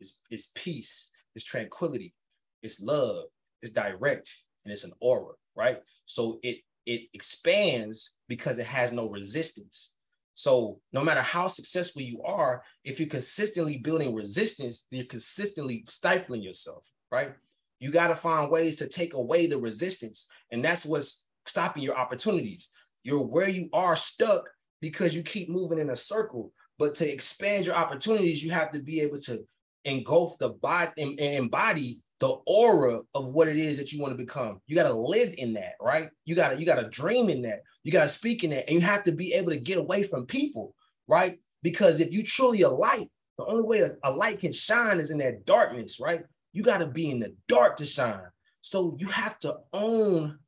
it's, 0.00 0.16
it's 0.30 0.50
peace, 0.54 1.10
it's 1.34 1.44
tranquility, 1.44 2.14
it's 2.62 2.80
love, 2.80 3.24
it's 3.62 3.72
direct 3.72 4.32
and 4.64 4.72
it's 4.72 4.84
an 4.84 4.92
aura, 5.00 5.34
right? 5.56 5.80
So 6.06 6.38
it 6.42 6.58
it 6.86 7.02
expands 7.12 8.14
because 8.28 8.58
it 8.58 8.66
has 8.66 8.92
no 8.92 9.08
resistance. 9.08 9.92
So 10.34 10.80
no 10.92 11.04
matter 11.04 11.20
how 11.20 11.48
successful 11.48 12.02
you 12.02 12.22
are, 12.22 12.62
if 12.82 12.98
you're 12.98 13.08
consistently 13.08 13.76
building 13.76 14.14
resistance, 14.14 14.86
you're 14.90 15.04
consistently 15.04 15.84
stifling 15.86 16.42
yourself, 16.42 16.86
right? 17.12 17.34
You 17.78 17.90
got 17.90 18.08
to 18.08 18.14
find 18.14 18.50
ways 18.50 18.76
to 18.76 18.88
take 18.88 19.14
away 19.14 19.46
the 19.46 19.58
resistance. 19.58 20.26
And 20.50 20.64
that's 20.64 20.86
what's 20.86 21.26
stopping 21.46 21.82
your 21.82 21.98
opportunities. 21.98 22.70
You're 23.02 23.26
where 23.26 23.48
you 23.48 23.68
are 23.72 23.96
stuck 23.96 24.48
because 24.80 25.14
you 25.14 25.22
keep 25.22 25.50
moving 25.50 25.78
in 25.78 25.90
a 25.90 25.96
circle. 25.96 26.52
But 26.78 26.94
to 26.96 27.10
expand 27.10 27.66
your 27.66 27.74
opportunities, 27.74 28.42
you 28.42 28.50
have 28.52 28.72
to 28.72 28.82
be 28.82 29.00
able 29.00 29.20
to 29.20 29.46
engulf 29.84 30.38
the 30.38 30.50
body 30.50 30.92
and 30.96 31.18
embody 31.20 32.02
the 32.20 32.36
aura 32.46 33.00
of 33.14 33.26
what 33.28 33.48
it 33.48 33.56
is 33.56 33.78
that 33.78 33.92
you 33.92 34.00
want 34.00 34.12
to 34.12 34.22
become. 34.22 34.60
You 34.66 34.76
got 34.76 34.88
to 34.88 34.94
live 34.94 35.34
in 35.38 35.54
that, 35.54 35.72
right? 35.80 36.10
You 36.26 36.34
got 36.34 36.50
to 36.50 36.60
you 36.60 36.66
got 36.66 36.76
to 36.76 36.88
dream 36.88 37.28
in 37.30 37.42
that. 37.42 37.60
You 37.82 37.92
got 37.92 38.02
to 38.02 38.08
speak 38.08 38.44
in 38.44 38.50
that, 38.50 38.68
and 38.68 38.74
you 38.74 38.86
have 38.86 39.04
to 39.04 39.12
be 39.12 39.32
able 39.32 39.50
to 39.50 39.58
get 39.58 39.78
away 39.78 40.02
from 40.02 40.26
people, 40.26 40.74
right? 41.08 41.38
Because 41.62 41.98
if 41.98 42.12
you 42.12 42.22
truly 42.22 42.62
a 42.62 42.68
light, 42.68 43.08
the 43.38 43.46
only 43.46 43.62
way 43.62 43.80
a, 43.80 43.92
a 44.04 44.12
light 44.12 44.40
can 44.40 44.52
shine 44.52 45.00
is 45.00 45.10
in 45.10 45.18
that 45.18 45.46
darkness, 45.46 45.98
right? 45.98 46.24
You 46.52 46.62
got 46.62 46.78
to 46.78 46.86
be 46.86 47.10
in 47.10 47.20
the 47.20 47.34
dark 47.48 47.78
to 47.78 47.86
shine. 47.86 48.20
So 48.60 48.96
you 48.98 49.08
have 49.08 49.38
to 49.40 49.56
own 49.72 50.38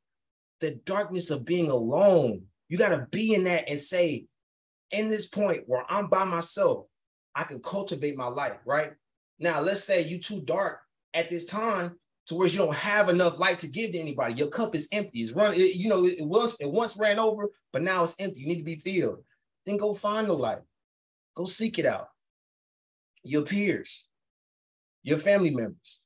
the 0.61 0.75
darkness 0.85 1.31
of 1.31 1.45
being 1.45 1.71
alone. 1.71 2.43
You 2.69 2.77
got 2.77 2.89
to 2.89 3.07
be 3.09 3.33
in 3.33 3.45
that 3.45 3.67
and 3.67 3.79
say, 3.79 4.27
in 4.91 5.09
this 5.09 5.25
point 5.25 5.63
where 5.65 5.83
I'm 5.89 6.07
by 6.07 6.23
myself, 6.23 6.85
I 7.35 7.43
can 7.45 7.61
cultivate 7.61 8.15
my 8.15 8.27
life, 8.27 8.57
right? 8.63 8.91
Now, 9.39 9.59
let's 9.59 9.83
say 9.83 10.03
you 10.03 10.19
too 10.19 10.41
dark 10.41 10.82
at 11.13 11.29
this 11.29 11.45
time 11.45 11.95
to 12.27 12.35
where 12.35 12.47
you 12.47 12.57
don't 12.57 12.75
have 12.75 13.09
enough 13.09 13.37
light 13.37 13.59
to 13.59 13.67
give 13.67 13.91
to 13.91 13.99
anybody. 13.99 14.35
Your 14.35 14.47
cup 14.47 14.75
is 14.75 14.87
empty. 14.91 15.21
It's 15.21 15.31
run, 15.31 15.53
it, 15.53 15.75
you 15.75 15.89
know, 15.89 16.05
it, 16.05 16.17
once 16.19 16.55
it 16.59 16.71
once 16.71 16.97
ran 16.97 17.19
over, 17.19 17.49
but 17.71 17.81
now 17.81 18.03
it's 18.03 18.15
empty. 18.19 18.41
You 18.41 18.47
need 18.47 18.59
to 18.59 18.63
be 18.63 18.77
filled. 18.77 19.23
Then 19.65 19.77
go 19.77 19.93
find 19.93 20.27
the 20.27 20.33
light. 20.33 20.61
Go 21.35 21.45
seek 21.45 21.79
it 21.79 21.85
out. 21.85 22.09
Your 23.23 23.43
peers, 23.43 24.05
your 25.03 25.17
family 25.17 25.51
members, 25.51 25.99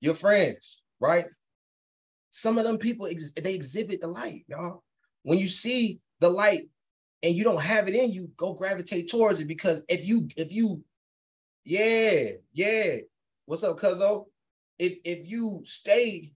your 0.00 0.14
friends, 0.14 0.82
right? 1.00 1.26
Some 2.32 2.58
of 2.58 2.64
them 2.64 2.78
people 2.78 3.08
they 3.36 3.54
exhibit 3.54 4.00
the 4.00 4.08
light, 4.08 4.44
y'all. 4.46 4.82
When 5.22 5.38
you 5.38 5.46
see 5.46 6.00
the 6.20 6.28
light 6.28 6.68
and 7.22 7.34
you 7.34 7.44
don't 7.44 7.62
have 7.62 7.88
it 7.88 7.94
in 7.94 8.12
you, 8.12 8.30
go 8.36 8.54
gravitate 8.54 9.10
towards 9.10 9.40
it 9.40 9.48
because 9.48 9.82
if 9.88 10.06
you 10.06 10.28
if 10.36 10.52
you 10.52 10.82
yeah, 11.64 12.32
yeah. 12.52 12.98
What's 13.46 13.62
up, 13.62 13.78
Cuzzo? 13.78 14.26
If 14.76 14.98
if 15.04 15.20
you 15.24 15.62
stay 15.64 16.32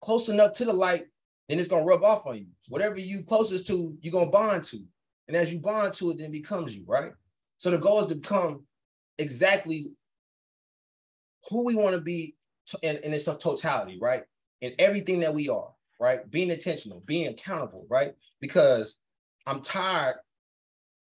close 0.00 0.30
enough 0.30 0.52
to 0.54 0.64
the 0.64 0.72
light, 0.72 1.04
then 1.46 1.58
it's 1.58 1.68
gonna 1.68 1.84
rub 1.84 2.02
off 2.02 2.26
on 2.26 2.38
you. 2.38 2.46
Whatever 2.68 2.98
you 2.98 3.22
closest 3.22 3.66
to, 3.66 3.94
you're 4.00 4.12
gonna 4.12 4.30
bond 4.30 4.64
to. 4.64 4.82
And 5.28 5.36
as 5.36 5.52
you 5.52 5.60
bond 5.60 5.92
to 5.94 6.10
it, 6.10 6.18
then 6.18 6.26
it 6.28 6.32
becomes 6.32 6.74
you, 6.74 6.84
right? 6.86 7.12
So 7.58 7.70
the 7.70 7.76
goal 7.76 8.00
is 8.00 8.06
to 8.08 8.14
become 8.14 8.64
exactly 9.18 9.92
who 11.50 11.64
we 11.64 11.74
want 11.74 11.96
to 11.96 12.00
be 12.00 12.34
in, 12.82 12.96
in 12.96 13.12
its 13.12 13.26
totality, 13.26 13.98
right? 14.00 14.22
In 14.62 14.72
everything 14.78 15.20
that 15.20 15.34
we 15.34 15.50
are, 15.50 15.68
right? 16.00 16.28
Being 16.30 16.50
intentional, 16.50 17.02
being 17.04 17.28
accountable, 17.28 17.86
right? 17.90 18.14
Because 18.40 18.96
I'm 19.46 19.60
tired 19.60 20.16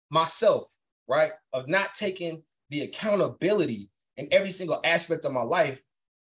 myself, 0.10 0.70
right, 1.08 1.32
of 1.54 1.70
not 1.70 1.96
taking 1.96 2.44
the 2.70 2.82
accountability 2.82 3.90
in 4.18 4.28
every 4.32 4.52
single 4.52 4.82
aspect 4.84 5.26
of 5.26 5.32
my 5.32 5.44
life 5.44 5.82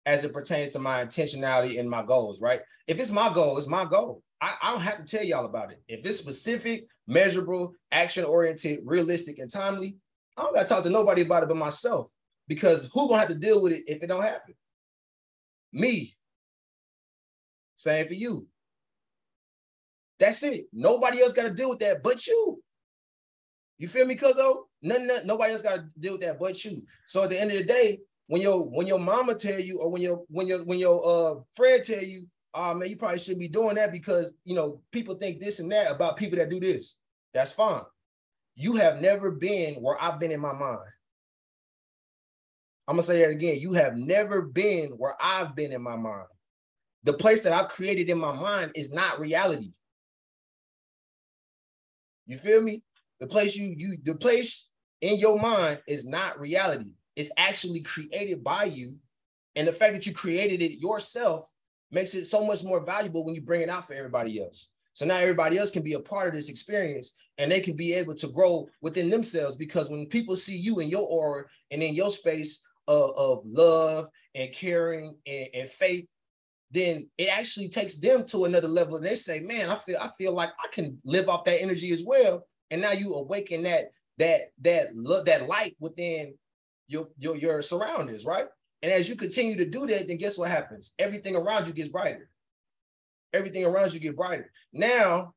as 0.06 0.24
it 0.24 0.34
pertains 0.34 0.72
to 0.72 0.79
my 0.79 1.03
intentionality 1.03 1.79
and 1.79 1.89
my 1.89 2.03
goals, 2.03 2.41
right? 2.41 2.62
If 2.88 3.00
it's 3.00 3.12
my 3.12 3.34
goal, 3.34 3.58
it's 3.58 3.67
my 3.67 3.86
goal. 3.86 4.24
I, 4.39 4.53
I 4.62 4.72
don't 4.72 4.82
have 4.82 5.03
to 5.03 5.17
tell 5.17 5.25
y'all 5.25 5.46
about 5.46 5.72
it. 5.72 5.82
If 5.88 6.06
it's 6.06 6.17
specific, 6.17 6.84
measurable, 7.08 7.74
action 7.91 8.24
oriented, 8.24 8.79
realistic, 8.86 9.39
and 9.39 9.50
timely, 9.51 9.98
I 10.38 10.44
don't 10.44 10.53
got 10.53 10.63
to 10.63 10.67
talk 10.67 10.84
to 10.84 10.89
nobody 10.89 11.24
about 11.24 11.44
it 11.44 11.50
but 11.50 11.58
myself 11.58 12.12
because 12.48 12.89
who 12.94 13.10
gonna 13.10 13.20
have 13.20 13.29
to 13.29 13.36
deal 13.36 13.62
with 13.62 13.74
it 13.74 13.84
if 13.88 14.01
it 14.01 14.08
don't 14.08 14.22
happen? 14.22 14.53
Me. 15.74 16.15
Same 17.75 18.08
for 18.08 18.13
you. 18.13 18.48
That's 20.20 20.41
it. 20.44 20.65
Nobody 20.74 21.22
else 21.22 21.34
got 21.34 21.48
to 21.48 21.53
deal 21.53 21.70
with 21.70 21.79
that 21.79 22.01
but 22.01 22.25
you. 22.25 22.62
You 23.77 23.88
feel 23.88 24.06
me, 24.06 24.15
cuzzo? 24.15 24.66
None, 24.81 25.10
nobody 25.25 25.53
else 25.53 25.62
got 25.62 25.75
to 25.75 25.86
deal 26.00 26.13
with 26.13 26.22
that 26.22 26.39
but 26.39 26.63
you. 26.63 26.84
So 27.07 27.24
at 27.24 27.29
the 27.29 27.39
end 27.39 27.51
of 27.51 27.57
the 27.57 27.63
day, 27.63 28.00
when 28.27 28.41
your 28.41 28.69
when 28.69 28.86
your 28.88 29.00
mama 29.00 29.36
tell 29.36 29.60
you, 29.60 29.79
or 29.79 29.89
when 29.89 30.01
your 30.01 30.24
when 30.29 30.48
your 30.48 30.63
when 30.63 30.79
your 30.79 31.01
uh 31.05 31.39
friend 31.55 31.84
tell 31.84 32.03
you, 32.03 32.27
oh 32.53 32.74
man, 32.74 32.89
you 32.89 32.98
probably 32.98 33.19
shouldn't 33.19 33.39
be 33.39 33.48
doing 33.48 33.75
that 33.75 33.91
because 33.91 34.34
you 34.43 34.55
know 34.55 34.81
people 34.91 35.15
think 35.15 35.39
this 35.39 35.60
and 35.60 35.72
that 35.72 35.91
about 35.91 36.17
people 36.17 36.38
that 36.38 36.50
do 36.50 36.60
this. 36.60 36.98
That's 37.34 37.51
fine. 37.51 37.84
You 38.55 38.75
have 38.75 39.01
never 39.01 39.31
been 39.31 39.75
where 39.75 40.01
I've 40.01 40.19
been 40.19 40.31
in 40.31 40.39
my 40.39 40.53
mind. 40.53 40.79
I'm 42.88 42.96
gonna 42.96 43.03
say 43.03 43.19
that 43.19 43.31
again. 43.31 43.60
You 43.60 43.74
have 43.74 43.96
never 43.96 44.41
been 44.41 44.91
where 44.91 45.15
I've 45.22 45.55
been 45.55 45.72
in 45.72 45.81
my 45.81 45.96
mind. 45.96 46.27
The 47.03 47.13
place 47.13 47.43
that 47.43 47.53
I've 47.53 47.69
created 47.69 48.10
in 48.10 48.17
my 48.17 48.34
mind 48.34 48.72
is 48.75 48.91
not 48.91 49.19
reality. 49.19 49.72
You 52.25 52.38
feel 52.38 52.62
me? 52.62 52.84
The 53.19 53.27
place 53.27 53.55
you 53.55 53.74
you 53.77 53.98
the 54.03 54.15
place 54.15 54.66
in 55.01 55.17
your 55.19 55.39
mind 55.39 55.81
is 55.87 56.05
not 56.05 56.39
reality. 56.39 56.91
It's 57.15 57.31
actually 57.37 57.81
created 57.81 58.43
by 58.43 58.65
you. 58.65 58.95
And 59.55 59.67
the 59.67 59.73
fact 59.73 59.93
that 59.93 60.05
you 60.05 60.13
created 60.13 60.61
it 60.61 60.79
yourself 60.79 61.51
makes 61.91 62.13
it 62.13 62.25
so 62.25 62.45
much 62.45 62.63
more 62.63 62.79
valuable 62.79 63.25
when 63.25 63.35
you 63.35 63.41
bring 63.41 63.61
it 63.61 63.69
out 63.69 63.87
for 63.87 63.93
everybody 63.93 64.41
else. 64.41 64.67
So 64.93 65.05
now 65.05 65.17
everybody 65.17 65.57
else 65.57 65.71
can 65.71 65.83
be 65.83 65.93
a 65.93 65.99
part 65.99 66.27
of 66.27 66.33
this 66.33 66.49
experience 66.49 67.15
and 67.37 67.51
they 67.51 67.59
can 67.59 67.75
be 67.75 67.93
able 67.93 68.15
to 68.15 68.27
grow 68.27 68.67
within 68.81 69.09
themselves 69.09 69.55
because 69.55 69.89
when 69.89 70.07
people 70.07 70.35
see 70.35 70.57
you 70.57 70.79
in 70.79 70.89
your 70.89 71.07
aura 71.07 71.45
and 71.69 71.83
in 71.83 71.93
your 71.93 72.09
space 72.09 72.65
of, 72.87 73.11
of 73.15 73.41
love 73.45 74.07
and 74.33 74.51
caring 74.51 75.15
and, 75.27 75.47
and 75.53 75.69
faith, 75.69 76.07
then 76.71 77.07
it 77.17 77.27
actually 77.27 77.69
takes 77.69 77.97
them 77.97 78.25
to 78.25 78.45
another 78.45 78.67
level. 78.67 78.97
And 78.97 79.05
they 79.05 79.15
say, 79.15 79.39
man, 79.39 79.69
I 79.69 79.75
feel 79.75 79.97
I 80.01 80.09
feel 80.17 80.33
like 80.33 80.49
I 80.63 80.67
can 80.73 80.99
live 81.05 81.29
off 81.29 81.45
that 81.45 81.61
energy 81.61 81.91
as 81.91 82.03
well. 82.03 82.45
And 82.71 82.81
now 82.81 82.91
you 82.91 83.13
awaken 83.13 83.63
that 83.63 83.91
that 84.17 84.41
that 84.62 84.95
look 84.95 85.25
that 85.25 85.47
light 85.47 85.75
within 85.79 86.36
your, 86.88 87.09
your 87.17 87.36
your 87.36 87.62
surroundings, 87.62 88.25
right? 88.25 88.45
And 88.81 88.91
as 88.91 89.09
you 89.09 89.15
continue 89.15 89.57
to 89.57 89.69
do 89.69 89.88
that, 89.88 90.07
then 90.07 90.17
guess 90.17 90.38
what 90.38 90.50
happens? 90.50 90.93
Everything 91.00 91.36
around 91.36 91.67
you 91.67 91.74
gets 91.74 91.89
brighter. 91.89 92.29
Everything 93.33 93.65
around 93.65 93.93
you 93.93 94.00
get 94.00 94.15
brighter. 94.15 94.51
Now, 94.71 95.33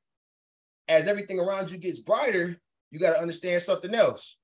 as 0.88 1.08
everything 1.08 1.40
around 1.40 1.70
you 1.70 1.78
gets 1.78 1.98
brighter, 1.98 2.60
you 2.90 2.98
got 2.98 3.14
to 3.14 3.20
understand 3.20 3.62
something 3.62 3.94
else. 3.94 4.36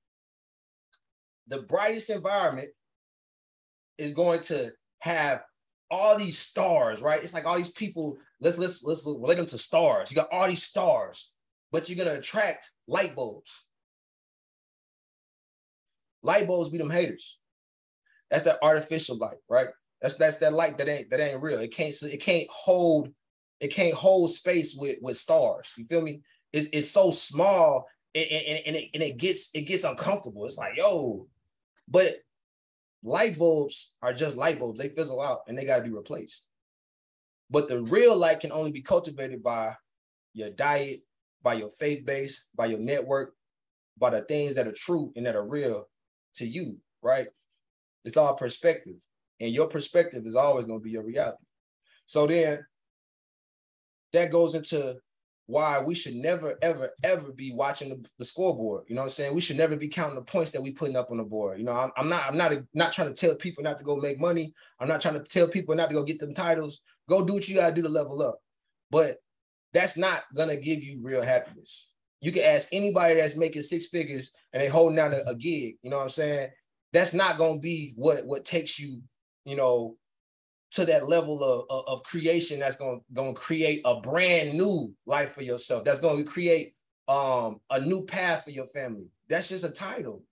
The 1.47 1.61
brightest 1.61 2.09
environment 2.09 2.69
is 3.97 4.13
going 4.13 4.41
to 4.41 4.71
have 4.99 5.41
all 5.89 6.17
these 6.17 6.37
stars, 6.37 7.01
right? 7.01 7.23
It's 7.23 7.33
like 7.33 7.45
all 7.45 7.57
these 7.57 7.71
people. 7.71 8.17
Let's 8.41 8.57
let's 8.57 8.83
let's 8.83 9.05
relate 9.05 9.37
them 9.37 9.45
to 9.47 9.57
stars. 9.57 10.11
You 10.11 10.15
got 10.15 10.31
all 10.31 10.47
these 10.47 10.63
stars, 10.63 11.31
but 11.71 11.87
you're 11.87 12.03
gonna 12.03 12.19
attract 12.19 12.71
light 12.87 13.15
bulbs. 13.15 13.65
Light 16.27 16.45
bulbs 16.45 16.67
be 16.67 16.77
them 16.77 16.89
haters. 16.89 17.39
That's 18.29 18.43
that 18.43 18.59
artificial 18.61 19.15
light, 19.15 19.37
right? 19.49 19.67
That's 20.01 20.15
that's 20.15 20.35
that 20.39 20.51
light 20.51 20.77
that 20.77 20.89
ain't 20.89 21.09
that 21.09 21.21
ain't 21.21 21.41
real. 21.41 21.61
It 21.61 21.71
can't 21.71 21.95
it 22.03 22.17
can't 22.17 22.49
hold 22.49 23.13
it 23.61 23.69
can't 23.69 23.93
hold 23.93 24.31
space 24.31 24.75
with 24.75 24.97
with 25.01 25.15
stars. 25.15 25.73
You 25.77 25.85
feel 25.85 26.01
me? 26.01 26.19
It's 26.51 26.67
it's 26.73 26.91
so 26.91 27.11
small 27.11 27.87
and, 28.13 28.25
and, 28.25 28.59
and, 28.65 28.75
it, 28.75 28.89
and 28.93 29.01
it 29.01 29.15
gets 29.15 29.51
it 29.55 29.61
gets 29.61 29.85
uncomfortable. 29.85 30.45
It's 30.45 30.57
like 30.57 30.73
yo, 30.75 31.27
but 31.87 32.15
light 33.03 33.39
bulbs 33.39 33.95
are 34.01 34.11
just 34.11 34.35
light 34.35 34.59
bulbs. 34.59 34.79
They 34.79 34.89
fizzle 34.89 35.21
out 35.21 35.43
and 35.47 35.57
they 35.57 35.63
got 35.63 35.77
to 35.77 35.83
be 35.83 35.91
replaced. 35.91 36.43
But 37.49 37.69
the 37.69 37.81
real 37.81 38.17
light 38.17 38.41
can 38.41 38.51
only 38.51 38.73
be 38.73 38.81
cultivated 38.81 39.41
by 39.41 39.77
your 40.33 40.49
diet, 40.49 41.03
by 41.41 41.53
your 41.53 41.69
faith 41.69 42.05
base, 42.05 42.43
by 42.53 42.65
your 42.65 42.79
network, 42.79 43.33
by 43.97 44.09
the 44.09 44.23
things 44.23 44.55
that 44.55 44.67
are 44.67 44.73
true 44.73 45.13
and 45.15 45.25
that 45.25 45.37
are 45.37 45.47
real 45.47 45.87
to 46.37 46.47
you, 46.47 46.77
right? 47.01 47.27
It's 48.05 48.17
all 48.17 48.35
perspective. 48.35 48.95
And 49.39 49.51
your 49.51 49.67
perspective 49.67 50.25
is 50.25 50.35
always 50.35 50.65
going 50.65 50.79
to 50.79 50.83
be 50.83 50.91
your 50.91 51.03
reality. 51.03 51.43
So 52.05 52.25
then 52.25 52.65
that 54.13 54.31
goes 54.31 54.55
into 54.55 54.97
why 55.45 55.79
we 55.79 55.95
should 55.95 56.15
never, 56.15 56.57
ever, 56.61 56.91
ever 57.03 57.31
be 57.31 57.53
watching 57.53 57.89
the, 57.89 58.05
the, 58.19 58.25
scoreboard. 58.25 58.83
You 58.87 58.95
know 58.95 59.01
what 59.01 59.07
I'm 59.07 59.11
saying? 59.11 59.33
We 59.33 59.41
should 59.41 59.57
never 59.57 59.77
be 59.77 59.87
counting 59.87 60.15
the 60.15 60.21
points 60.21 60.51
that 60.51 60.61
we 60.61 60.71
putting 60.71 60.97
up 60.97 61.09
on 61.09 61.17
the 61.17 61.23
board. 61.23 61.57
You 61.57 61.65
know, 61.65 61.73
I'm, 61.73 61.91
I'm 61.95 62.09
not, 62.09 62.25
I'm 62.25 62.37
not, 62.37 62.51
a, 62.51 62.67
not 62.73 62.91
trying 62.91 63.07
to 63.07 63.13
tell 63.13 63.35
people 63.35 63.63
not 63.63 63.77
to 63.77 63.83
go 63.85 63.95
make 63.95 64.19
money. 64.19 64.53
I'm 64.79 64.89
not 64.89 65.01
trying 65.01 65.13
to 65.13 65.23
tell 65.23 65.47
people 65.47 65.73
not 65.75 65.89
to 65.89 65.95
go 65.95 66.03
get 66.03 66.19
them 66.19 66.33
titles. 66.33 66.81
Go 67.07 67.25
do 67.25 67.33
what 67.33 67.47
you 67.47 67.55
gotta 67.55 67.73
do 67.73 67.81
to 67.81 67.89
level 67.89 68.21
up. 68.21 68.39
But 68.91 69.17
that's 69.73 69.95
not 69.95 70.23
gonna 70.35 70.57
give 70.57 70.83
you 70.83 71.01
real 71.01 71.23
happiness. 71.23 71.91
You 72.21 72.31
can 72.31 72.43
ask 72.43 72.69
anybody 72.71 73.15
that's 73.15 73.35
making 73.35 73.61
six 73.61 73.87
figures 73.87 74.31
and 74.53 74.61
they 74.61 74.67
holding 74.67 74.95
down 74.95 75.13
a, 75.13 75.21
a 75.27 75.35
gig. 75.35 75.75
You 75.81 75.89
know 75.89 75.97
what 75.97 76.03
I'm 76.03 76.09
saying? 76.09 76.49
That's 76.93 77.13
not 77.13 77.37
gonna 77.37 77.59
be 77.59 77.93
what 77.95 78.25
what 78.25 78.45
takes 78.45 78.79
you, 78.79 79.01
you 79.45 79.55
know, 79.55 79.97
to 80.71 80.85
that 80.85 81.07
level 81.07 81.43
of, 81.43 81.65
of, 81.69 81.87
of 81.87 82.03
creation 82.03 82.59
that's 82.59 82.77
gonna, 82.77 82.99
gonna 83.13 83.33
create 83.33 83.81
a 83.85 84.01
brand 84.01 84.57
new 84.57 84.93
life 85.05 85.33
for 85.33 85.43
yourself. 85.43 85.83
That's 85.83 85.99
gonna 85.99 86.23
create 86.23 86.73
um 87.07 87.59
a 87.69 87.79
new 87.79 88.03
path 88.03 88.43
for 88.43 88.51
your 88.51 88.65
family. 88.65 89.07
That's 89.29 89.49
just 89.49 89.63
a 89.63 89.69
title. 89.69 90.23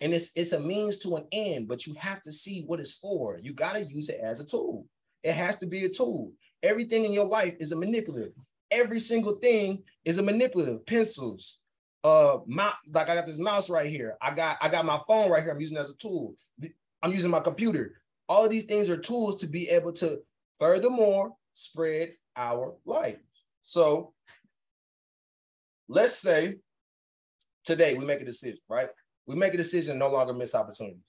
And 0.00 0.12
it's 0.12 0.30
it's 0.36 0.52
a 0.52 0.60
means 0.60 0.98
to 0.98 1.16
an 1.16 1.26
end, 1.32 1.66
but 1.66 1.86
you 1.86 1.94
have 1.98 2.22
to 2.22 2.32
see 2.32 2.62
what 2.66 2.80
it's 2.80 2.94
for. 2.94 3.40
You 3.42 3.54
got 3.54 3.74
to 3.74 3.84
use 3.84 4.08
it 4.08 4.20
as 4.22 4.38
a 4.38 4.44
tool. 4.44 4.86
It 5.22 5.32
has 5.32 5.56
to 5.58 5.66
be 5.66 5.84
a 5.84 5.88
tool. 5.88 6.32
Everything 6.62 7.04
in 7.04 7.12
your 7.12 7.26
life 7.26 7.56
is 7.58 7.72
a 7.72 7.76
manipulative 7.76 8.32
every 8.74 9.00
single 9.00 9.36
thing 9.36 9.82
is 10.04 10.18
a 10.18 10.22
manipulative. 10.22 10.84
Pencils, 10.86 11.60
uh, 12.02 12.38
my, 12.46 12.70
like 12.92 13.08
I 13.08 13.14
got 13.14 13.26
this 13.26 13.38
mouse 13.38 13.70
right 13.70 13.88
here. 13.88 14.16
I 14.20 14.34
got 14.34 14.58
I 14.60 14.68
got 14.68 14.84
my 14.84 15.00
phone 15.06 15.30
right 15.30 15.42
here. 15.42 15.52
I'm 15.52 15.60
using 15.60 15.78
as 15.78 15.90
a 15.90 15.96
tool. 15.96 16.34
I'm 17.02 17.12
using 17.12 17.30
my 17.30 17.40
computer. 17.40 18.00
All 18.28 18.44
of 18.44 18.50
these 18.50 18.64
things 18.64 18.88
are 18.88 18.96
tools 18.96 19.40
to 19.40 19.46
be 19.46 19.68
able 19.68 19.92
to 19.94 20.20
furthermore 20.58 21.34
spread 21.52 22.14
our 22.36 22.74
light. 22.84 23.18
So 23.62 24.12
let's 25.88 26.18
say 26.18 26.56
today 27.64 27.94
we 27.94 28.04
make 28.04 28.20
a 28.20 28.24
decision, 28.24 28.58
right? 28.68 28.88
We 29.26 29.36
make 29.36 29.54
a 29.54 29.58
decision 29.58 29.98
no 29.98 30.10
longer 30.10 30.34
miss 30.34 30.54
opportunities, 30.54 31.00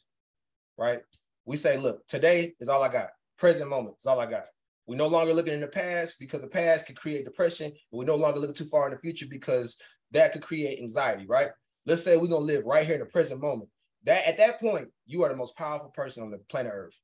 right? 0.78 1.00
We 1.46 1.58
say, 1.58 1.78
look, 1.78 2.08
today 2.08 2.54
is 2.60 2.70
all 2.70 2.84
I 2.84 2.90
got. 2.90 3.10
Present 3.38 3.70
moment 3.70 3.98
is 4.00 4.06
all 4.06 4.20
I 4.20 4.26
got. 4.26 4.46
We're 4.88 4.96
no 4.96 5.08
longer 5.08 5.34
looking 5.34 5.54
in 5.54 5.62
the 5.62 5.68
past 5.68 6.18
because 6.20 6.42
the 6.42 6.48
past 6.48 6.86
can 6.86 6.96
create 6.96 7.26
depression. 7.26 7.72
we're 7.92 8.06
no 8.06 8.16
longer 8.16 8.40
looking 8.40 8.56
too 8.56 8.70
far 8.70 8.88
in 8.88 8.94
the 8.94 9.00
future 9.00 9.26
because 9.30 9.78
that 10.12 10.32
could 10.32 10.44
create 10.44 10.80
anxiety, 10.80 11.26
right? 11.28 11.50
Let's 11.86 12.04
say 12.04 12.18
we're 12.18 12.28
gonna 12.28 12.46
live 12.46 12.66
right 12.66 12.86
here 12.86 12.96
in 12.96 13.02
the 13.02 13.08
present 13.08 13.42
moment. 13.42 13.70
That 14.04 14.28
at 14.28 14.38
that 14.38 14.60
point, 14.60 14.90
you 15.08 15.24
are 15.24 15.30
the 15.30 15.36
most 15.36 15.58
powerful 15.58 15.90
person 15.90 16.24
on 16.24 16.32
the 16.32 16.38
planet 16.50 16.72
Earth. 16.74 16.98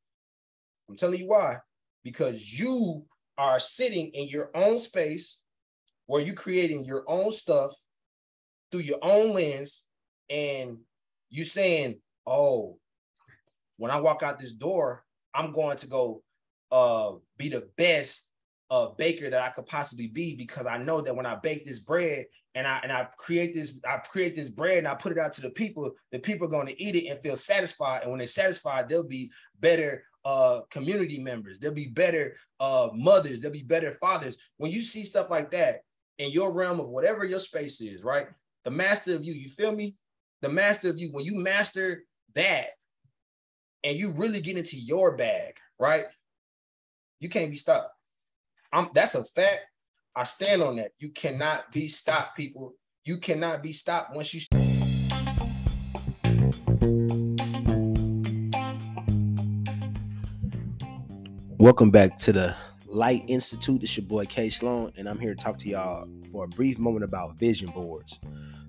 I'm 0.88 0.96
telling 0.96 1.20
you 1.20 1.28
why. 1.28 1.58
Because 2.04 2.60
you 2.60 3.06
are 3.38 3.60
sitting 3.60 4.12
in 4.14 4.28
your 4.28 4.52
own 4.56 4.78
space 4.78 5.42
where 6.06 6.22
you're 6.22 6.36
creating 6.36 6.86
your 6.86 7.04
own 7.08 7.32
stuff 7.32 7.72
through 8.72 8.82
your 8.82 9.00
own 9.02 9.34
lens, 9.34 9.86
and 10.30 10.78
you 11.30 11.44
saying, 11.44 12.00
Oh, 12.26 12.78
when 13.78 13.92
I 13.92 14.00
walk 14.00 14.24
out 14.24 14.40
this 14.40 14.54
door, 14.54 15.04
I'm 15.34 15.54
going 15.54 15.78
to 15.78 15.88
go 15.88 16.24
uh 16.72 17.14
be 17.38 17.50
the 17.50 17.68
best 17.78 18.32
uh 18.70 18.88
baker 18.98 19.30
that 19.30 19.42
I 19.42 19.50
could 19.50 19.66
possibly 19.66 20.08
be 20.08 20.36
because 20.36 20.66
I 20.66 20.78
know 20.78 21.02
that 21.02 21.16
when 21.16 21.26
I 21.26 21.36
bake 21.36 21.66
this 21.66 21.80
bread 21.80 22.26
and 22.56 22.66
I 22.66 22.80
and 22.84 22.92
I 22.92 23.08
create 23.18 23.54
this, 23.54 23.80
I 23.88 23.98
create 23.98 24.36
this 24.36 24.50
bread 24.50 24.80
and 24.80 24.88
I 24.88 24.96
put 24.96 25.12
it 25.12 25.18
out 25.18 25.34
to 25.34 25.42
the 25.42 25.50
people, 25.50 25.92
the 26.12 26.20
people 26.20 26.48
are 26.48 26.52
going 26.52 26.68
to 26.68 26.82
eat 26.82 26.96
it 26.96 27.08
and 27.08 27.22
feel 27.22 27.38
satisfied. 27.38 28.04
And 28.04 28.12
when 28.12 28.20
they're 28.20 28.28
satisfied, 28.28 28.90
they'll 28.90 29.08
be 29.08 29.32
better 29.60 30.04
uh 30.24 30.62
community 30.70 31.20
members, 31.20 31.60
they'll 31.60 31.74
be 31.74 31.88
better 31.88 32.36
uh 32.60 32.90
mothers, 32.94 33.40
they'll 33.40 33.52
be 33.52 33.64
better 33.64 33.98
fathers. 34.00 34.38
When 34.58 34.72
you 34.72 34.82
see 34.82 35.04
stuff 35.04 35.30
like 35.30 35.52
that 35.52 35.82
in 36.18 36.32
your 36.32 36.54
realm 36.54 36.80
of 36.80 36.90
whatever 36.90 37.26
your 37.26 37.40
space 37.40 37.82
is, 37.82 38.04
right? 38.04 38.28
The 38.64 38.72
master 38.72 39.16
of 39.16 39.26
you, 39.26 39.34
you 39.34 39.50
feel 39.50 39.72
me? 39.72 39.96
The 40.42 40.50
master 40.50 40.90
of 40.90 41.00
you, 41.00 41.10
when 41.12 41.26
you 41.26 41.36
master 41.36 42.04
that 42.36 42.68
and 43.84 43.98
you 43.98 44.12
really 44.12 44.42
get 44.42 44.58
into 44.58 44.78
your 44.78 45.18
bag, 45.18 45.56
right? 45.80 46.06
You 47.22 47.30
can't 47.30 47.52
be 47.52 47.58
stopped. 47.58 47.94
I'm 48.74 48.90
that's 48.96 49.14
a 49.14 49.24
fact. 49.24 49.60
I 50.16 50.24
stand 50.24 50.64
on 50.64 50.78
that. 50.78 50.94
You 50.98 51.12
cannot 51.12 51.72
be 51.72 51.88
stopped, 51.88 52.36
people. 52.36 52.74
You 53.06 53.20
cannot 53.20 53.62
be 53.62 53.74
stopped 53.74 54.16
once 54.16 54.34
you. 54.34 54.42
Welcome 61.60 61.92
back 61.92 62.18
to 62.18 62.34
the 62.34 62.56
Light 62.88 63.24
Institute. 63.28 63.84
It's 63.84 63.96
your 63.96 64.08
boy 64.08 64.26
K 64.26 64.50
Sloan, 64.50 64.92
and 64.98 65.08
I'm 65.08 65.20
here 65.20 65.36
to 65.36 65.40
talk 65.40 65.60
to 65.60 65.70
y'all 65.70 66.10
for 66.32 66.46
a 66.46 66.48
brief 66.48 66.80
moment 66.80 67.04
about 67.04 67.36
vision 67.38 67.70
boards. 67.70 68.20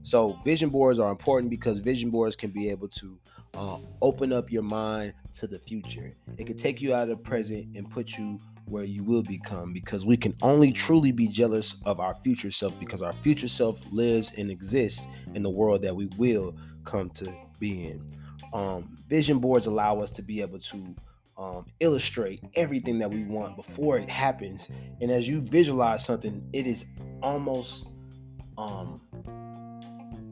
So, 0.02 0.38
vision 0.44 0.70
boards 0.70 0.98
are 0.98 1.10
important 1.10 1.50
because 1.50 1.78
vision 1.78 2.10
boards 2.10 2.36
can 2.36 2.50
be 2.50 2.70
able 2.70 2.88
to 2.88 3.18
uh, 3.54 3.78
open 4.00 4.32
up 4.32 4.50
your 4.50 4.62
mind 4.62 5.14
to 5.34 5.46
the 5.46 5.58
future. 5.58 6.14
It 6.38 6.46
can 6.46 6.56
take 6.56 6.80
you 6.80 6.94
out 6.94 7.02
of 7.02 7.08
the 7.08 7.16
present 7.16 7.76
and 7.76 7.88
put 7.90 8.16
you 8.16 8.40
where 8.64 8.84
you 8.84 9.02
will 9.02 9.22
become 9.22 9.72
because 9.72 10.06
we 10.06 10.16
can 10.16 10.34
only 10.40 10.72
truly 10.72 11.12
be 11.12 11.28
jealous 11.28 11.76
of 11.84 12.00
our 12.00 12.14
future 12.22 12.50
self 12.50 12.78
because 12.78 13.02
our 13.02 13.12
future 13.14 13.48
self 13.48 13.80
lives 13.92 14.32
and 14.36 14.50
exists 14.50 15.06
in 15.34 15.42
the 15.42 15.50
world 15.50 15.82
that 15.82 15.94
we 15.94 16.06
will 16.16 16.56
come 16.84 17.10
to 17.10 17.32
be 17.58 17.86
in. 17.86 18.04
Um, 18.52 18.96
vision 19.08 19.38
boards 19.38 19.66
allow 19.66 20.00
us 20.00 20.10
to 20.12 20.22
be 20.22 20.40
able 20.40 20.58
to 20.58 20.94
um, 21.38 21.66
illustrate 21.80 22.42
everything 22.54 22.98
that 22.98 23.10
we 23.10 23.24
want 23.24 23.56
before 23.56 23.98
it 23.98 24.08
happens. 24.08 24.68
And 25.00 25.10
as 25.10 25.28
you 25.28 25.40
visualize 25.40 26.04
something, 26.04 26.46
it 26.52 26.66
is 26.66 26.84
almost 27.22 27.86
um, 28.58 29.00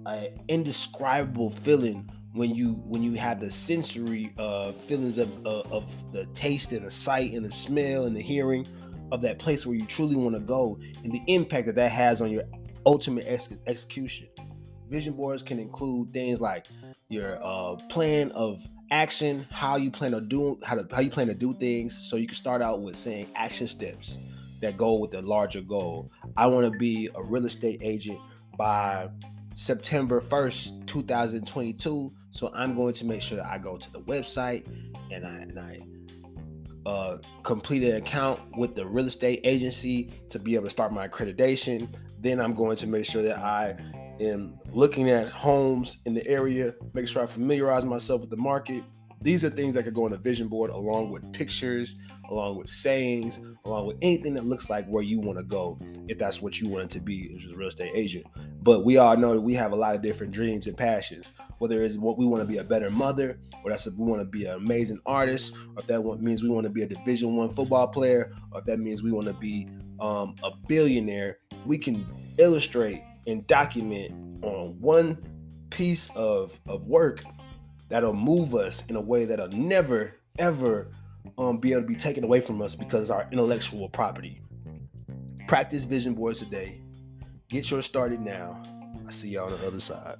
an 0.06 0.28
indescribable 0.48 1.50
feeling 1.50 2.10
when 2.32 2.54
you 2.54 2.74
when 2.84 3.02
you 3.02 3.14
have 3.14 3.40
the 3.40 3.50
sensory 3.50 4.32
uh, 4.38 4.72
feelings 4.72 5.18
of, 5.18 5.46
uh, 5.46 5.62
of 5.70 6.12
the 6.12 6.26
taste 6.26 6.72
and 6.72 6.86
the 6.86 6.90
sight 6.90 7.32
and 7.32 7.44
the 7.44 7.50
smell 7.50 8.04
and 8.04 8.16
the 8.16 8.20
hearing 8.20 8.66
of 9.10 9.20
that 9.22 9.38
place 9.38 9.66
where 9.66 9.74
you 9.74 9.84
truly 9.86 10.14
want 10.14 10.34
to 10.34 10.40
go 10.40 10.78
and 11.02 11.12
the 11.12 11.22
impact 11.26 11.66
that 11.66 11.74
that 11.74 11.90
has 11.90 12.20
on 12.20 12.30
your 12.30 12.44
ultimate 12.86 13.24
ex- 13.26 13.52
execution. 13.66 14.28
Vision 14.88 15.14
boards 15.14 15.42
can 15.42 15.58
include 15.58 16.12
things 16.12 16.40
like 16.40 16.66
your 17.08 17.38
uh, 17.42 17.76
plan 17.88 18.30
of 18.32 18.64
action 18.92 19.46
how 19.52 19.76
you 19.76 19.88
plan 19.88 20.10
to 20.10 20.20
do 20.20 20.58
how 20.64 20.74
to 20.74 20.86
how 20.92 21.00
you 21.00 21.10
plan 21.10 21.26
to 21.26 21.34
do 21.34 21.52
things. 21.54 21.98
So 22.08 22.16
you 22.16 22.26
can 22.26 22.36
start 22.36 22.62
out 22.62 22.80
with 22.80 22.96
saying 22.96 23.28
action 23.34 23.68
steps 23.68 24.18
that 24.60 24.76
go 24.76 24.94
with 24.94 25.10
the 25.10 25.22
larger 25.22 25.60
goal. 25.60 26.10
I 26.36 26.46
want 26.46 26.70
to 26.70 26.78
be 26.78 27.08
a 27.14 27.22
real 27.22 27.46
estate 27.46 27.80
agent 27.82 28.18
by 28.56 29.08
September 29.60 30.22
1st, 30.22 30.86
2022. 30.86 32.10
So 32.30 32.50
I'm 32.54 32.74
going 32.74 32.94
to 32.94 33.04
make 33.04 33.20
sure 33.20 33.36
that 33.36 33.46
I 33.46 33.58
go 33.58 33.76
to 33.76 33.92
the 33.92 34.00
website 34.00 34.66
and 35.12 35.26
I, 35.26 35.30
and 35.30 35.60
I 35.60 36.88
uh, 36.88 37.18
complete 37.42 37.82
an 37.82 37.96
account 37.96 38.40
with 38.56 38.74
the 38.74 38.86
real 38.86 39.06
estate 39.06 39.42
agency 39.44 40.12
to 40.30 40.38
be 40.38 40.54
able 40.54 40.64
to 40.64 40.70
start 40.70 40.94
my 40.94 41.06
accreditation. 41.06 41.94
Then 42.20 42.40
I'm 42.40 42.54
going 42.54 42.78
to 42.78 42.86
make 42.86 43.04
sure 43.04 43.22
that 43.22 43.36
I 43.36 43.76
am 44.18 44.58
looking 44.70 45.10
at 45.10 45.28
homes 45.28 45.98
in 46.06 46.14
the 46.14 46.26
area, 46.26 46.74
make 46.94 47.06
sure 47.06 47.22
I 47.22 47.26
familiarize 47.26 47.84
myself 47.84 48.22
with 48.22 48.30
the 48.30 48.38
market. 48.38 48.82
These 49.22 49.44
are 49.44 49.50
things 49.50 49.74
that 49.74 49.82
could 49.82 49.94
go 49.94 50.06
on 50.06 50.14
a 50.14 50.16
vision 50.16 50.48
board 50.48 50.70
along 50.70 51.10
with 51.10 51.30
pictures, 51.34 51.94
along 52.30 52.56
with 52.56 52.68
sayings, 52.68 53.38
along 53.66 53.86
with 53.86 53.98
anything 54.00 54.32
that 54.34 54.46
looks 54.46 54.70
like 54.70 54.86
where 54.86 55.02
you 55.02 55.20
want 55.20 55.36
to 55.36 55.44
go, 55.44 55.78
if 56.08 56.18
that's 56.18 56.40
what 56.40 56.58
you 56.58 56.68
wanted 56.68 56.88
to 56.90 57.00
be 57.00 57.30
as 57.36 57.52
a 57.52 57.54
real 57.54 57.68
estate 57.68 57.92
agent. 57.94 58.24
But 58.62 58.84
we 58.84 58.96
all 58.96 59.16
know 59.18 59.34
that 59.34 59.40
we 59.42 59.52
have 59.54 59.72
a 59.72 59.76
lot 59.76 59.94
of 59.94 60.00
different 60.00 60.32
dreams 60.32 60.66
and 60.66 60.76
passions. 60.76 61.32
Whether 61.58 61.84
it's 61.84 61.96
what 61.96 62.16
we 62.16 62.24
want 62.24 62.42
to 62.42 62.48
be 62.48 62.56
a 62.58 62.64
better 62.64 62.90
mother, 62.90 63.38
or 63.62 63.70
that's 63.70 63.86
if 63.86 63.94
we 63.94 64.06
want 64.06 64.22
to 64.22 64.26
be 64.26 64.46
an 64.46 64.54
amazing 64.54 65.00
artist, 65.04 65.54
or 65.76 65.80
if 65.80 65.86
that 65.88 66.02
means 66.20 66.42
we 66.42 66.48
want 66.48 66.64
to 66.64 66.70
be 66.70 66.82
a 66.82 66.86
Division 66.86 67.36
One 67.36 67.50
football 67.50 67.88
player, 67.88 68.32
or 68.52 68.60
if 68.60 68.64
that 68.64 68.78
means 68.78 69.02
we 69.02 69.12
want 69.12 69.26
to 69.26 69.34
be 69.34 69.68
um, 70.00 70.34
a 70.42 70.50
billionaire, 70.66 71.36
we 71.66 71.76
can 71.76 72.06
illustrate 72.38 73.02
and 73.26 73.46
document 73.46 74.12
on 74.42 74.80
one 74.80 75.18
piece 75.68 76.08
of, 76.16 76.58
of 76.66 76.86
work 76.86 77.22
that'll 77.90 78.14
move 78.14 78.54
us 78.54 78.86
in 78.86 78.96
a 78.96 79.00
way 79.00 79.26
that'll 79.26 79.48
never 79.48 80.14
ever 80.38 80.88
um, 81.36 81.58
be 81.58 81.72
able 81.72 81.82
to 81.82 81.88
be 81.88 81.96
taken 81.96 82.24
away 82.24 82.40
from 82.40 82.62
us 82.62 82.74
because 82.74 83.10
our 83.10 83.28
intellectual 83.30 83.88
property. 83.90 84.40
Practice 85.46 85.84
vision 85.84 86.14
boards 86.14 86.38
today. 86.38 86.80
Get 87.48 87.70
yours 87.70 87.84
started 87.84 88.20
now. 88.20 88.62
I 89.06 89.10
see 89.10 89.30
y'all 89.30 89.52
on 89.52 89.60
the 89.60 89.66
other 89.66 89.80
side. 89.80 90.16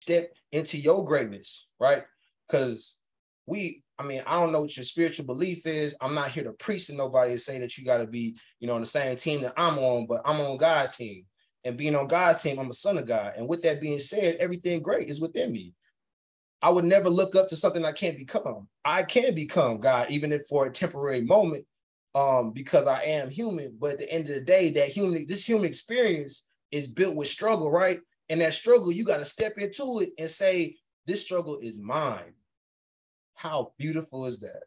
Step 0.00 0.34
into 0.50 0.76
your 0.78 1.04
greatness, 1.04 1.68
right? 1.78 2.02
Because 2.46 2.98
we, 3.46 3.84
I 3.96 4.02
mean, 4.02 4.22
I 4.26 4.40
don't 4.40 4.50
know 4.50 4.62
what 4.62 4.76
your 4.76 4.84
spiritual 4.84 5.26
belief 5.26 5.66
is. 5.66 5.94
I'm 6.00 6.14
not 6.14 6.32
here 6.32 6.42
to 6.44 6.52
preach 6.52 6.88
to 6.88 6.94
nobody 6.94 7.32
and 7.32 7.40
say 7.40 7.60
that 7.60 7.78
you 7.78 7.84
got 7.84 7.98
to 7.98 8.06
be, 8.06 8.36
you 8.58 8.66
know, 8.66 8.74
on 8.74 8.80
the 8.80 8.86
same 8.88 9.16
team 9.16 9.42
that 9.42 9.54
I'm 9.56 9.78
on, 9.78 10.06
but 10.06 10.22
I'm 10.24 10.40
on 10.40 10.56
God's 10.56 10.96
team. 10.96 11.26
And 11.64 11.76
being 11.76 11.94
on 11.94 12.06
God's 12.06 12.42
team, 12.42 12.58
I'm 12.58 12.70
a 12.70 12.74
son 12.74 12.98
of 12.98 13.06
God. 13.06 13.34
And 13.36 13.46
with 13.46 13.62
that 13.62 13.80
being 13.80 13.98
said, 13.98 14.36
everything 14.40 14.80
great 14.80 15.08
is 15.08 15.20
within 15.20 15.52
me. 15.52 15.74
I 16.62 16.70
would 16.70 16.84
never 16.84 17.08
look 17.08 17.34
up 17.34 17.48
to 17.48 17.56
something 17.56 17.84
I 17.84 17.92
can't 17.92 18.16
become. 18.16 18.68
I 18.84 19.02
can 19.02 19.34
become 19.34 19.78
God, 19.78 20.10
even 20.10 20.32
if 20.32 20.46
for 20.46 20.66
a 20.66 20.72
temporary 20.72 21.22
moment, 21.22 21.64
um, 22.14 22.52
because 22.52 22.86
I 22.86 23.02
am 23.02 23.30
human. 23.30 23.76
But 23.78 23.92
at 23.92 23.98
the 23.98 24.12
end 24.12 24.28
of 24.28 24.34
the 24.34 24.40
day, 24.40 24.70
that 24.70 24.88
human, 24.88 25.26
this 25.26 25.44
human 25.44 25.66
experience 25.66 26.46
is 26.70 26.86
built 26.86 27.16
with 27.16 27.28
struggle, 27.28 27.70
right? 27.70 28.00
And 28.28 28.40
that 28.40 28.54
struggle, 28.54 28.92
you 28.92 29.04
got 29.04 29.18
to 29.18 29.24
step 29.24 29.58
into 29.58 30.00
it 30.00 30.10
and 30.18 30.28
say, 30.30 30.76
this 31.06 31.22
struggle 31.22 31.58
is 31.58 31.78
mine. 31.78 32.34
How 33.34 33.72
beautiful 33.78 34.26
is 34.26 34.40
that? 34.40 34.64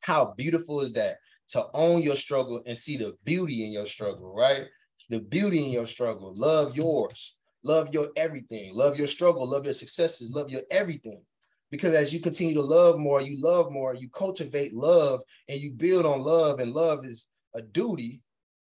How 0.00 0.34
beautiful 0.36 0.80
is 0.80 0.92
that 0.94 1.18
to 1.50 1.66
own 1.74 2.02
your 2.02 2.16
struggle 2.16 2.62
and 2.66 2.76
see 2.76 2.96
the 2.96 3.16
beauty 3.24 3.64
in 3.64 3.72
your 3.72 3.86
struggle, 3.86 4.34
right? 4.34 4.66
The 5.10 5.20
beauty 5.20 5.64
in 5.64 5.70
your 5.70 5.86
struggle, 5.86 6.32
love 6.34 6.74
yours 6.74 7.34
love 7.62 7.92
your 7.92 8.08
everything, 8.16 8.74
love 8.74 8.98
your 8.98 9.08
struggle, 9.08 9.48
love 9.48 9.64
your 9.64 9.74
successes, 9.74 10.30
love 10.30 10.50
your 10.50 10.62
everything. 10.70 11.22
Because 11.70 11.94
as 11.94 12.12
you 12.12 12.20
continue 12.20 12.54
to 12.54 12.62
love 12.62 12.98
more, 12.98 13.20
you 13.20 13.40
love 13.40 13.70
more, 13.70 13.94
you 13.94 14.08
cultivate 14.08 14.74
love 14.74 15.20
and 15.48 15.60
you 15.60 15.72
build 15.72 16.04
on 16.04 16.22
love, 16.22 16.58
and 16.58 16.72
love 16.72 17.06
is 17.06 17.28
a 17.54 17.62
duty, 17.62 18.22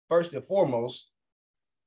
first 0.09 0.33
and 0.33 0.43
foremost. 0.45 1.09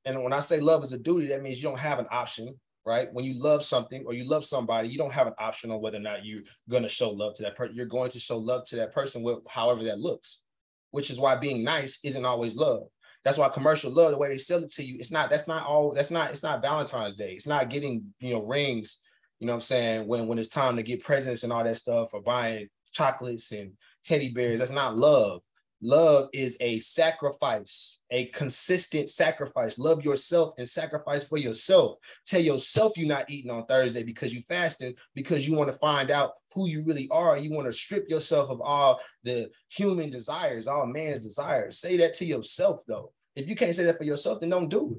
And 0.05 0.23
when 0.23 0.33
I 0.33 0.41
say 0.41 0.61
love 0.61 0.83
is 0.83 0.93
a 0.93 0.99
duty, 0.99 1.29
that 1.29 1.43
means 1.43 1.57
you 1.57 1.69
don't 1.69 1.79
have 1.79 1.99
an 1.99 2.07
option, 2.11 2.55
right? 2.85 3.09
When 3.13 3.25
you 3.25 3.41
love 3.41 3.65
something 3.65 4.05
or 4.07 4.13
you 4.13 4.25
love 4.25 4.45
somebody, 4.45 4.89
you 4.89 4.99
don't 4.99 5.13
have 5.13 5.27
an 5.27 5.35
option 5.39 5.71
on 5.71 5.81
whether 5.81 5.97
or 5.97 6.01
not 6.01 6.25
you're 6.25 6.43
going 6.69 6.83
to 6.83 6.89
show 6.89 7.11
love 7.11 7.35
to 7.37 7.43
that 7.45 7.57
person. 7.57 7.75
You're 7.75 7.87
going 7.87 8.11
to 8.11 8.21
show 8.21 8.37
love 8.37 8.67
to 8.67 8.77
that 8.77 8.93
person 8.93 9.23
with 9.23 9.39
however 9.49 9.85
that 9.85 9.99
looks, 9.99 10.43
which 10.91 11.11
is 11.11 11.19
why 11.19 11.35
being 11.37 11.65
nice 11.65 11.99
isn't 12.05 12.25
always 12.27 12.55
love. 12.55 12.89
That's 13.27 13.39
why 13.39 13.49
commercial 13.49 13.91
love, 13.91 14.13
the 14.13 14.19
way 14.19 14.29
they 14.29 14.39
sell 14.39 14.63
it 14.63 14.73
to 14.75 14.85
you, 14.85 14.99
it's 15.01 15.11
not, 15.11 15.31
that's 15.31 15.49
not 15.49 15.67
all, 15.67 15.91
that's 15.91 16.13
not, 16.13 16.31
it's 16.31 16.45
not 16.45 16.63
Valentine's 16.63 17.17
Day. 17.17 17.33
It's 17.33 17.45
not 17.45 17.71
getting, 17.71 18.15
you 18.21 18.35
know, 18.35 18.41
rings, 18.45 19.03
you 19.41 19.49
know 19.49 19.55
what 19.55 19.57
I'm 19.57 19.63
saying, 19.63 20.07
when 20.07 20.29
when 20.29 20.39
it's 20.39 20.49
time 20.49 20.77
to 20.77 20.85
get 20.85 21.03
presents 21.03 21.43
and 21.43 21.53
all 21.53 21.65
that 21.65 21.77
stuff 21.77 22.11
or 22.13 22.23
buying 22.23 22.69
chocolates 22.93 23.51
and 23.51 23.73
teddy 24.05 24.29
bears. 24.29 24.61
That's 24.61 24.71
not 24.71 24.97
love. 24.97 25.41
Love 25.83 26.29
is 26.33 26.57
a 26.61 26.79
sacrifice, 26.79 28.01
a 28.13 28.27
consistent 28.27 29.11
sacrifice. 29.11 29.77
Love 29.77 30.05
yourself 30.05 30.55
and 30.57 30.69
sacrifice 30.69 31.25
for 31.27 31.37
yourself. 31.37 31.99
Tell 32.29 32.41
yourself 32.41 32.97
you're 32.97 33.09
not 33.09 33.29
eating 33.29 33.51
on 33.51 33.67
Thursday 33.67 34.05
because 34.05 34.33
you 34.33 34.43
fasted, 34.49 34.97
because 35.17 35.49
you 35.49 35.57
want 35.57 35.73
to 35.73 35.79
find 35.79 36.13
out 36.13 36.35
who 36.55 36.69
you 36.69 36.85
really 36.85 37.09
are. 37.11 37.37
You 37.37 37.51
want 37.51 37.67
to 37.67 37.73
strip 37.73 38.09
yourself 38.09 38.51
of 38.51 38.61
all 38.61 39.01
the 39.25 39.51
human 39.69 40.11
desires, 40.11 40.69
all 40.69 40.87
man's 40.87 41.25
desires. 41.25 41.81
Say 41.81 41.97
that 41.97 42.15
to 42.15 42.25
yourself, 42.25 42.83
though. 42.87 43.13
If 43.37 43.49
you 43.49 43.55
can't 43.55 43.75
say 43.75 43.85
that 43.85 43.99
for 43.99 44.05
yourself, 44.05 44.41
then 44.41 44.51
don't 44.51 44.69
do 44.69 44.97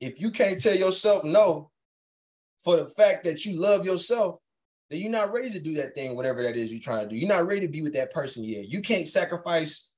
it. 0.00 0.06
If 0.06 0.20
you 0.20 0.30
can't 0.30 0.60
tell 0.60 0.76
yourself 0.76 1.24
no 1.24 1.70
for 2.62 2.76
the 2.76 2.86
fact 2.86 3.24
that 3.24 3.44
you 3.44 3.58
love 3.58 3.84
yourself, 3.84 4.36
then 4.88 5.00
you're 5.00 5.10
not 5.10 5.32
ready 5.32 5.50
to 5.50 5.60
do 5.60 5.74
that 5.74 5.94
thing, 5.94 6.14
whatever 6.14 6.42
that 6.42 6.56
is 6.56 6.70
you're 6.70 6.80
trying 6.80 7.08
to 7.08 7.14
do. 7.14 7.16
You're 7.16 7.28
not 7.28 7.46
ready 7.46 7.60
to 7.62 7.68
be 7.68 7.82
with 7.82 7.94
that 7.94 8.12
person 8.12 8.44
yet. 8.44 8.68
You 8.68 8.80
can't 8.80 9.08
sacrifice, 9.08 9.90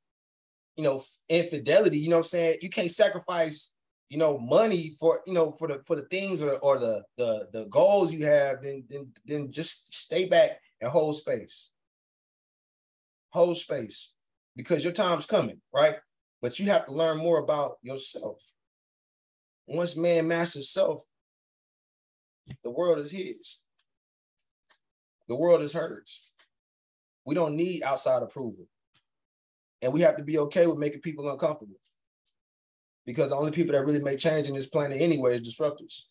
you 0.76 0.84
know, 0.84 1.02
infidelity. 1.28 1.98
You 1.98 2.08
know 2.08 2.16
what 2.16 2.26
I'm 2.26 2.28
saying? 2.28 2.58
You 2.62 2.70
can't 2.70 2.90
sacrifice 2.90 3.72
you 4.12 4.18
know, 4.18 4.36
money 4.36 4.94
for 5.00 5.22
you 5.26 5.32
know 5.32 5.52
for 5.52 5.68
the 5.68 5.80
for 5.86 5.96
the 5.96 6.02
things 6.02 6.42
or, 6.42 6.56
or 6.58 6.78
the 6.78 7.02
the 7.16 7.48
the 7.50 7.64
goals 7.70 8.12
you 8.12 8.26
have, 8.26 8.62
then 8.62 8.84
then 8.90 9.10
then 9.24 9.50
just 9.50 9.94
stay 9.94 10.26
back 10.26 10.60
and 10.82 10.90
hold 10.90 11.16
space. 11.16 11.70
Hold 13.32 13.56
space 13.56 14.12
because 14.56 14.84
your 14.84 14.92
time's 14.92 15.26
coming, 15.26 15.60
right? 15.72 15.96
But 16.40 16.58
you 16.58 16.66
have 16.66 16.86
to 16.86 16.92
learn 16.92 17.18
more 17.18 17.38
about 17.38 17.76
yourself. 17.82 18.42
Once 19.66 19.96
man 19.96 20.28
masters 20.28 20.70
self, 20.70 21.02
the 22.62 22.70
world 22.70 22.98
is 22.98 23.10
his. 23.10 23.58
The 25.28 25.36
world 25.36 25.62
is 25.62 25.72
hers. 25.72 26.20
We 27.24 27.34
don't 27.34 27.56
need 27.56 27.82
outside 27.82 28.22
approval. 28.22 28.66
And 29.80 29.92
we 29.92 30.02
have 30.02 30.16
to 30.16 30.24
be 30.24 30.38
okay 30.38 30.66
with 30.66 30.78
making 30.78 31.00
people 31.00 31.30
uncomfortable 31.30 31.76
because 33.06 33.30
the 33.30 33.36
only 33.36 33.52
people 33.52 33.72
that 33.72 33.84
really 33.84 34.02
make 34.02 34.18
change 34.18 34.48
in 34.48 34.54
this 34.54 34.68
planet 34.68 35.00
anyway 35.00 35.36
is 35.36 35.48
disruptors. 35.48 36.02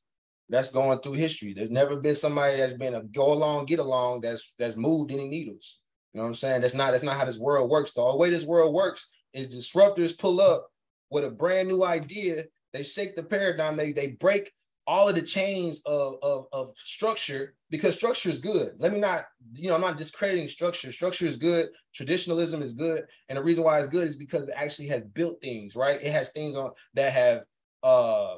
That's 0.50 0.72
going 0.72 1.00
through 1.00 1.14
history. 1.14 1.54
There's 1.54 1.72
never 1.72 1.98
been 1.98 2.16
somebody 2.16 2.58
that's 2.58 2.74
been 2.74 2.96
a 2.96 3.04
go 3.04 3.32
along, 3.32 3.66
get 3.66 3.80
along 3.80 4.22
that's 4.22 4.52
that's 4.58 4.76
moved 4.76 5.12
any 5.12 5.28
needles. 5.28 5.81
You 6.14 6.20
know 6.20 6.24
what 6.24 6.30
I'm 6.30 6.36
saying? 6.36 6.62
That's 6.62 6.74
not 6.74 6.92
that's 6.92 7.04
not 7.04 7.18
how 7.18 7.26
this 7.26 7.40
world 7.40 7.70
works. 7.70 7.92
The 7.94 8.16
way 8.16 8.30
this 8.30 8.46
world 8.46 8.74
works 8.74 9.08
is 9.34 9.48
disruptors 9.48 10.18
pull 10.18 10.42
up 10.42 10.68
with 11.10 11.24
a 11.24 11.32
brand 11.32 11.70
new 11.70 11.84
idea. 11.84 12.46
They 12.74 12.84
shake 12.84 13.16
the 13.16 13.24
paradigm. 13.24 13.78
They 13.78 13.92
they 13.94 14.12
break 14.12 14.52
all 14.88 15.08
of 15.08 15.16
the 15.16 15.22
chains 15.22 15.82
of, 15.86 16.16
of, 16.24 16.46
of 16.52 16.72
structure 16.76 17.54
because 17.70 17.96
structure 17.96 18.30
is 18.30 18.40
good. 18.40 18.74
Let 18.80 18.92
me 18.92 19.00
not, 19.00 19.26
you 19.54 19.70
know, 19.70 19.76
I'm 19.76 19.82
not 19.82 19.96
discrediting 19.96 20.48
structure. 20.48 20.92
Structure 20.92 21.28
is 21.28 21.38
good. 21.38 21.70
Traditionalism 21.94 22.62
is 22.62 22.74
good. 22.74 23.04
And 23.30 23.38
the 23.38 23.44
reason 23.44 23.64
why 23.64 23.80
it's 23.80 23.88
good 23.88 24.08
is 24.08 24.16
because 24.16 24.44
it 24.44 24.54
actually 24.56 24.88
has 24.88 25.04
built 25.04 25.40
things, 25.40 25.76
right? 25.76 26.02
It 26.02 26.12
has 26.12 26.32
things 26.32 26.56
on 26.56 26.72
that 26.96 27.14
have 27.14 27.44
uh 27.84 28.38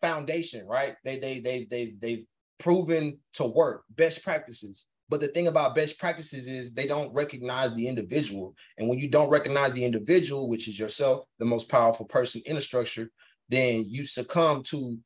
foundation, 0.00 0.66
right? 0.66 0.94
They 1.04 1.18
they 1.18 1.40
they 1.40 1.66
they 1.70 1.94
they've 2.00 2.24
proven 2.58 3.18
to 3.34 3.44
work, 3.44 3.84
best 3.90 4.24
practices. 4.24 4.86
But 5.10 5.20
the 5.20 5.28
thing 5.28 5.48
about 5.48 5.74
best 5.74 5.98
practices 5.98 6.46
is 6.46 6.72
they 6.72 6.86
don't 6.86 7.12
recognize 7.12 7.74
the 7.74 7.88
individual. 7.88 8.54
And 8.78 8.88
when 8.88 9.00
you 9.00 9.08
don't 9.08 9.28
recognize 9.28 9.72
the 9.72 9.84
individual, 9.84 10.48
which 10.48 10.68
is 10.68 10.78
yourself, 10.78 11.24
the 11.40 11.44
most 11.44 11.68
powerful 11.68 12.06
person 12.06 12.42
in 12.46 12.56
a 12.56 12.60
structure, 12.60 13.10
then 13.48 13.84
you 13.88 14.06
succumb 14.06 14.62
to 14.64 14.98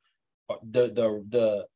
uh, 0.51 0.57
the 0.63 0.89
the 0.89 1.25
the 1.31 1.67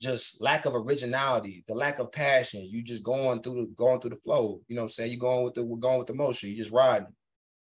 just 0.00 0.40
lack 0.40 0.64
of 0.64 0.74
originality, 0.74 1.62
the 1.68 1.74
lack 1.74 1.98
of 1.98 2.10
passion. 2.10 2.64
You 2.64 2.82
just 2.82 3.02
going 3.02 3.42
through 3.42 3.66
the 3.66 3.72
going 3.74 4.00
through 4.00 4.10
the 4.10 4.16
flow. 4.16 4.62
You 4.66 4.76
know 4.76 4.82
what 4.82 4.86
I'm 4.86 4.92
saying? 4.92 5.12
You're 5.12 5.20
going 5.20 5.44
with 5.44 5.54
the 5.54 5.62
we're 5.62 5.76
going 5.76 5.98
with 5.98 6.06
the 6.06 6.14
motion. 6.14 6.48
You're 6.48 6.64
just 6.64 6.72
riding. 6.72 7.14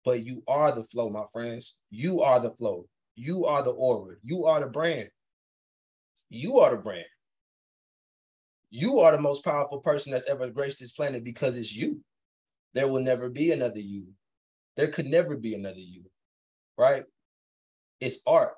But 0.03 0.25
you 0.25 0.41
are 0.47 0.71
the 0.71 0.83
flow, 0.83 1.11
my 1.11 1.25
friends. 1.31 1.77
You 1.91 2.21
are 2.21 2.39
the 2.39 2.51
flow. 2.51 2.87
You 3.15 3.45
are 3.45 3.61
the 3.61 3.71
aura. 3.71 4.15
You 4.23 4.45
are 4.45 4.59
the 4.59 4.67
brand. 4.67 5.09
You 6.29 6.59
are 6.59 6.71
the 6.71 6.81
brand. 6.81 7.05
You 8.75 9.01
are 9.01 9.11
the 9.11 9.21
most 9.21 9.45
powerful 9.45 9.81
person 9.81 10.11
that's 10.11 10.27
ever 10.27 10.49
graced 10.49 10.79
this 10.79 10.93
planet 10.93 11.23
because 11.23 11.55
it's 11.55 11.75
you. 11.75 11.99
There 12.73 12.87
will 12.87 13.03
never 13.03 13.29
be 13.29 13.51
another 13.51 13.79
you. 13.79 14.07
There 14.75 14.87
could 14.87 15.05
never 15.05 15.37
be 15.37 15.53
another 15.53 15.77
you, 15.77 16.05
right? 16.75 17.03
It's 17.99 18.21
art. 18.25 18.55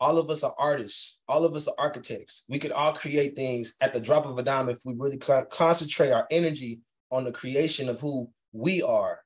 All 0.00 0.18
of 0.18 0.28
us 0.28 0.42
are 0.42 0.56
artists. 0.58 1.18
All 1.28 1.44
of 1.44 1.54
us 1.54 1.68
are 1.68 1.74
architects. 1.78 2.42
We 2.48 2.58
could 2.58 2.72
all 2.72 2.94
create 2.94 3.36
things 3.36 3.76
at 3.80 3.94
the 3.94 4.00
drop 4.00 4.26
of 4.26 4.36
a 4.38 4.42
dime 4.42 4.68
if 4.68 4.80
we 4.84 4.94
really 4.98 5.18
concentrate 5.18 6.10
our 6.10 6.26
energy 6.32 6.80
on 7.12 7.22
the 7.22 7.30
creation 7.30 7.88
of 7.88 8.00
who 8.00 8.28
we 8.52 8.82
are 8.82 9.20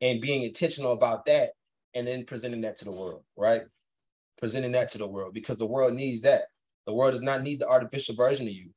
and 0.00 0.20
being 0.20 0.44
intentional 0.44 0.92
about 0.92 1.26
that 1.26 1.50
and 1.92 2.06
then 2.06 2.24
presenting 2.24 2.60
that 2.60 2.76
to 2.76 2.84
the 2.84 2.92
world, 2.92 3.24
right? 3.36 3.62
Presenting 4.38 4.70
that 4.72 4.90
to 4.90 4.98
the 4.98 5.08
world 5.08 5.34
because 5.34 5.56
the 5.56 5.66
world 5.66 5.94
needs 5.94 6.20
that. 6.20 6.44
The 6.86 6.94
world 6.94 7.14
does 7.14 7.22
not 7.22 7.42
need 7.42 7.58
the 7.58 7.68
artificial 7.68 8.14
version 8.14 8.46
of 8.46 8.52
you, 8.52 8.70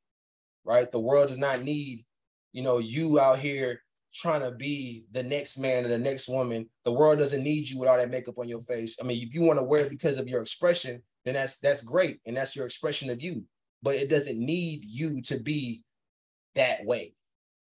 right? 0.68 0.92
The 0.92 1.00
world 1.00 1.30
does 1.30 1.40
not 1.40 1.64
need, 1.64 2.06
you 2.54 2.62
know, 2.62 2.78
you 2.78 3.20
out 3.20 3.40
here 3.40 3.82
trying 4.14 4.42
to 4.42 4.52
be 4.52 5.06
the 5.12 5.24
next 5.24 5.58
man 5.58 5.86
or 5.86 5.90
the 5.90 5.98
next 5.98 6.28
woman. 6.28 6.70
The 6.86 6.92
world 6.92 7.18
doesn't 7.18 7.44
need 7.44 7.68
you 7.68 7.80
with 7.80 7.90
all 7.90 7.98
that 7.98 8.12
makeup 8.12 8.38
on 8.38 8.48
your 8.48 8.62
face. 8.62 8.98
I 9.02 9.06
mean, 9.06 9.26
if 9.26 9.34
you 9.34 9.42
want 9.42 9.58
to 9.58 9.64
wear 9.64 9.86
it 9.86 9.90
because 9.90 10.20
of 10.20 10.28
your 10.28 10.42
expression, 10.42 11.02
then 11.28 11.34
that's 11.34 11.58
that's 11.58 11.82
great 11.82 12.22
and 12.26 12.38
that's 12.38 12.56
your 12.56 12.66
expression 12.66 13.10
of 13.10 13.22
you 13.22 13.44
but 13.84 13.96
it 13.96 14.10
doesn't 14.10 14.40
need 14.40 14.82
you 14.86 15.22
to 15.22 15.38
be 15.38 15.84
that 16.56 16.86
way 16.86 17.14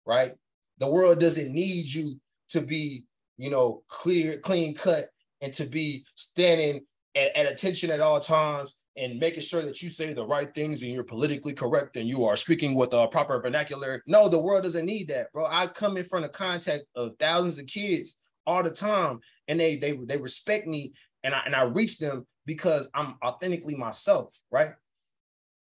right 0.07 0.35
the 0.79 0.87
world 0.87 1.19
doesn't 1.19 1.53
need 1.53 1.85
you 1.85 2.21
to 2.49 2.61
be 2.61 3.05
you 3.37 3.51
know 3.51 3.83
clear 3.89 4.39
clean 4.39 4.73
cut 4.73 5.09
and 5.41 5.53
to 5.53 5.65
be 5.65 6.05
standing 6.15 6.81
at, 7.17 7.37
at 7.37 7.51
attention 7.51 7.91
at 7.91 8.01
all 8.01 8.21
times 8.21 8.77
and 8.97 9.19
making 9.19 9.43
sure 9.43 9.63
that 9.63 9.83
you 9.83 9.91
say 9.91 10.13
the 10.13 10.25
right 10.25 10.55
things 10.55 10.83
and 10.83 10.93
you're 10.93 11.05
politically 11.05 11.53
correct 11.53 11.97
and 11.97 12.09
you 12.09 12.25
are 12.25 12.37
speaking 12.37 12.75
with 12.75 12.93
a 12.93 13.07
proper 13.09 13.41
vernacular 13.41 14.03
no 14.07 14.29
the 14.29 14.39
world 14.39 14.65
doesn't 14.65 14.87
need 14.87 15.09
that 15.09 15.33
bro 15.33 15.47
i 15.51 15.67
come 15.67 15.97
in 15.97 16.05
front 16.05 16.25
of 16.25 16.33
contact 16.33 16.85
of 16.95 17.15
thousands 17.19 17.59
of 17.59 17.67
kids 17.67 18.17
all 18.47 18.63
the 18.63 18.71
time 18.71 19.21
and 19.49 19.61
they 19.61 19.77
they 19.77 19.93
they 20.07 20.17
respect 20.17 20.67
me 20.67 20.93
and 21.27 21.35
I 21.35 21.43
and 21.45 21.57
I 21.57 21.63
reach 21.63 21.99
them 21.99 22.25
because 22.47 22.89
I'm 22.95 23.17
authentically 23.23 23.75
myself, 23.75 24.41
right? 24.51 24.71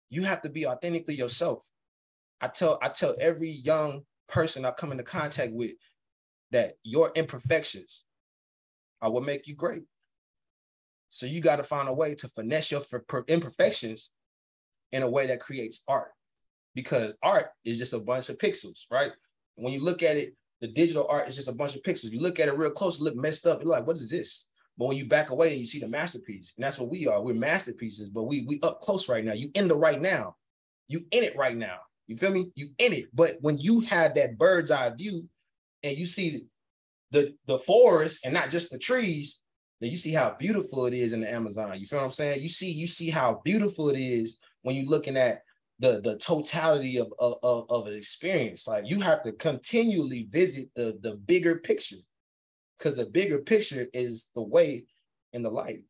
You 0.08 0.22
have 0.22 0.42
to 0.42 0.48
be 0.48 0.64
authentically 0.64 1.16
yourself. 1.16 1.68
I 2.40 2.46
tell 2.48 2.78
I 2.80 2.88
tell 2.88 3.16
every 3.20 3.50
young 3.50 4.02
person 4.28 4.64
I 4.64 4.70
come 4.70 4.92
into 4.92 5.02
contact 5.02 5.52
with 5.52 5.72
that 6.52 6.74
your 6.84 7.10
imperfections 7.16 8.04
are 9.02 9.10
what 9.10 9.24
make 9.24 9.48
you 9.48 9.56
great. 9.56 9.82
So 11.10 11.26
you 11.26 11.40
got 11.40 11.56
to 11.56 11.64
find 11.64 11.88
a 11.88 11.92
way 11.92 12.14
to 12.14 12.28
finesse 12.28 12.70
your 12.70 12.82
imperfections 13.28 14.10
in 14.92 15.02
a 15.02 15.10
way 15.10 15.26
that 15.26 15.40
creates 15.40 15.82
art, 15.86 16.12
because 16.74 17.14
art 17.22 17.48
is 17.64 17.78
just 17.78 17.92
a 17.92 17.98
bunch 17.98 18.28
of 18.28 18.38
pixels, 18.38 18.86
right? 18.90 19.12
When 19.56 19.72
you 19.72 19.84
look 19.84 20.02
at 20.02 20.16
it, 20.16 20.34
the 20.60 20.68
digital 20.68 21.06
art 21.08 21.28
is 21.28 21.36
just 21.36 21.48
a 21.48 21.52
bunch 21.52 21.74
of 21.74 21.82
pixels. 21.82 22.10
You 22.10 22.20
look 22.20 22.38
at 22.38 22.48
it 22.48 22.56
real 22.56 22.70
close, 22.70 23.00
look 23.00 23.16
messed 23.16 23.46
up. 23.46 23.60
You're 23.60 23.70
like, 23.70 23.86
what 23.86 23.96
is 23.96 24.10
this? 24.10 24.46
But 24.78 24.88
when 24.88 24.96
you 24.96 25.06
back 25.06 25.30
away 25.30 25.50
and 25.50 25.60
you 25.60 25.66
see 25.66 25.80
the 25.80 25.88
masterpiece, 25.88 26.54
and 26.56 26.64
that's 26.64 26.78
what 26.78 26.90
we 26.90 27.06
are. 27.06 27.20
We're 27.20 27.34
masterpieces, 27.34 28.08
but 28.08 28.24
we 28.24 28.44
we 28.46 28.60
up 28.62 28.80
close 28.80 29.08
right 29.08 29.24
now. 29.24 29.32
You 29.32 29.50
in 29.54 29.68
the 29.68 29.76
right 29.76 30.00
now. 30.00 30.36
You 30.88 31.04
in 31.10 31.24
it 31.24 31.36
right 31.36 31.56
now. 31.56 31.78
You 32.06 32.16
feel 32.16 32.32
me? 32.32 32.50
You 32.54 32.70
in 32.78 32.92
it. 32.92 33.06
But 33.12 33.36
when 33.40 33.58
you 33.58 33.80
have 33.80 34.14
that 34.14 34.38
bird's 34.38 34.70
eye 34.70 34.90
view 34.90 35.28
and 35.82 35.98
you 35.98 36.06
see 36.06 36.44
the 37.10 37.34
the 37.46 37.58
forest 37.58 38.24
and 38.24 38.32
not 38.32 38.50
just 38.50 38.70
the 38.70 38.78
trees, 38.78 39.39
then 39.80 39.90
you 39.90 39.96
see 39.96 40.12
how 40.12 40.36
beautiful 40.38 40.86
it 40.86 40.94
is 40.94 41.12
in 41.12 41.20
the 41.20 41.30
Amazon. 41.30 41.78
You 41.78 41.86
feel 41.86 42.00
what 42.00 42.06
I'm 42.06 42.10
saying? 42.10 42.42
You 42.42 42.48
see, 42.48 42.70
you 42.70 42.86
see 42.86 43.10
how 43.10 43.40
beautiful 43.44 43.88
it 43.88 43.98
is 43.98 44.38
when 44.62 44.76
you're 44.76 44.84
looking 44.90 45.16
at 45.16 45.42
the 45.78 46.00
the 46.02 46.16
totality 46.18 46.98
of, 46.98 47.12
of, 47.18 47.64
of 47.70 47.86
an 47.86 47.94
experience. 47.94 48.68
Like 48.68 48.84
you 48.86 49.00
have 49.00 49.22
to 49.22 49.32
continually 49.32 50.28
visit 50.30 50.68
the 50.76 50.98
the 51.00 51.14
bigger 51.14 51.56
picture 51.56 51.96
because 52.78 52.96
the 52.96 53.06
bigger 53.06 53.38
picture 53.38 53.86
is 53.92 54.26
the 54.34 54.42
way 54.42 54.84
and 55.32 55.44
the 55.44 55.50
light. 55.50 55.82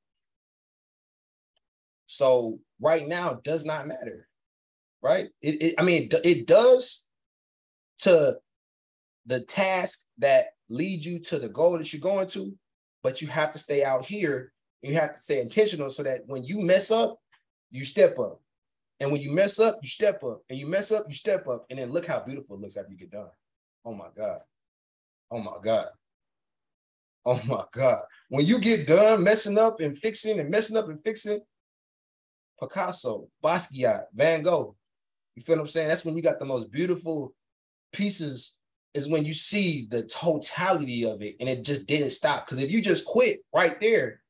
So 2.07 2.59
right 2.81 3.07
now 3.07 3.41
does 3.45 3.65
not 3.65 3.87
matter, 3.87 4.29
right? 5.03 5.29
It, 5.43 5.63
it 5.63 5.75
I 5.79 5.83
mean, 5.83 6.09
it, 6.13 6.21
it 6.25 6.47
does 6.47 7.07
to 8.01 8.39
the 9.27 9.41
task 9.41 10.07
that 10.19 10.47
lead 10.69 11.05
you 11.05 11.21
to 11.21 11.39
the 11.39 11.49
goal 11.49 11.79
that 11.79 11.93
you're 11.93 12.01
going 12.01 12.27
to, 12.29 12.57
but 13.03 13.21
you 13.21 13.29
have 13.29 13.53
to 13.53 13.59
stay 13.59 13.85
out 13.85 14.05
here. 14.05 14.53
You 14.83 14.95
have 14.95 15.17
to 15.17 15.23
stay 15.23 15.41
intentional 15.41 15.91
so 15.91 16.03
that 16.03 16.23
when 16.27 16.45
you 16.45 16.61
mess 16.61 16.91
up, 16.91 17.19
you 17.71 17.85
step 17.85 18.19
up. 18.19 18.41
And 18.99 19.11
when 19.11 19.21
you 19.21 19.33
mess 19.33 19.59
up, 19.59 19.79
you 19.83 19.89
step 19.89 20.23
up. 20.25 20.43
And 20.49 20.59
you 20.59 20.67
mess 20.67 20.93
up, 20.93 21.07
you 21.09 21.15
step 21.15 21.47
up. 21.49 21.67
And 21.71 21.79
then 21.79 21.91
look 21.91 22.07
how 22.07 22.21
beautiful 22.21 22.57
it 22.57 22.63
looks 22.63 22.77
after 22.77 22.91
you 22.91 22.99
get 22.99 23.11
done. 23.11 23.31
Oh 23.85 23.95
my 23.95 24.09
God. 24.17 24.41
Oh 25.31 25.41
my 25.41 25.57
God. 25.63 25.87
Oh 27.25 27.41
my 27.47 27.65
God. 27.73 28.03
When 28.29 28.47
you 28.47 28.59
get 28.59 28.87
done 28.87 29.23
messing 29.23 29.59
up 29.59 29.81
and 29.81 29.97
fixing 29.97 30.39
and 30.41 30.51
messing 30.51 30.77
up 30.77 30.89
and 30.89 31.03
fixing, 31.03 31.41
Picasso, 32.61 33.29
Basquiat, 33.43 34.05
Van 34.15 34.43
Gogh, 34.43 34.77
you 35.35 35.43
feel 35.43 35.57
what 35.57 35.63
I'm 35.63 35.67
saying? 35.69 35.89
That's 35.89 36.05
when 36.05 36.17
you 36.17 36.23
got 36.23 36.39
the 36.39 36.45
most 36.45 36.71
beautiful 36.71 37.35
pieces, 37.93 38.60
is 38.95 39.09
when 39.09 39.25
you 39.25 39.35
see 39.35 39.87
the 39.91 40.03
totality 40.03 41.05
of 41.05 41.23
it 41.23 41.37
and 41.41 41.49
it 41.49 41.63
just 41.63 41.87
didn't 41.87 42.11
stop. 42.11 42.47
Because 42.47 42.63
if 42.63 42.71
you 42.71 42.83
just 42.83 43.05
quit 43.05 43.39
right 43.55 43.81
there, 43.81 44.21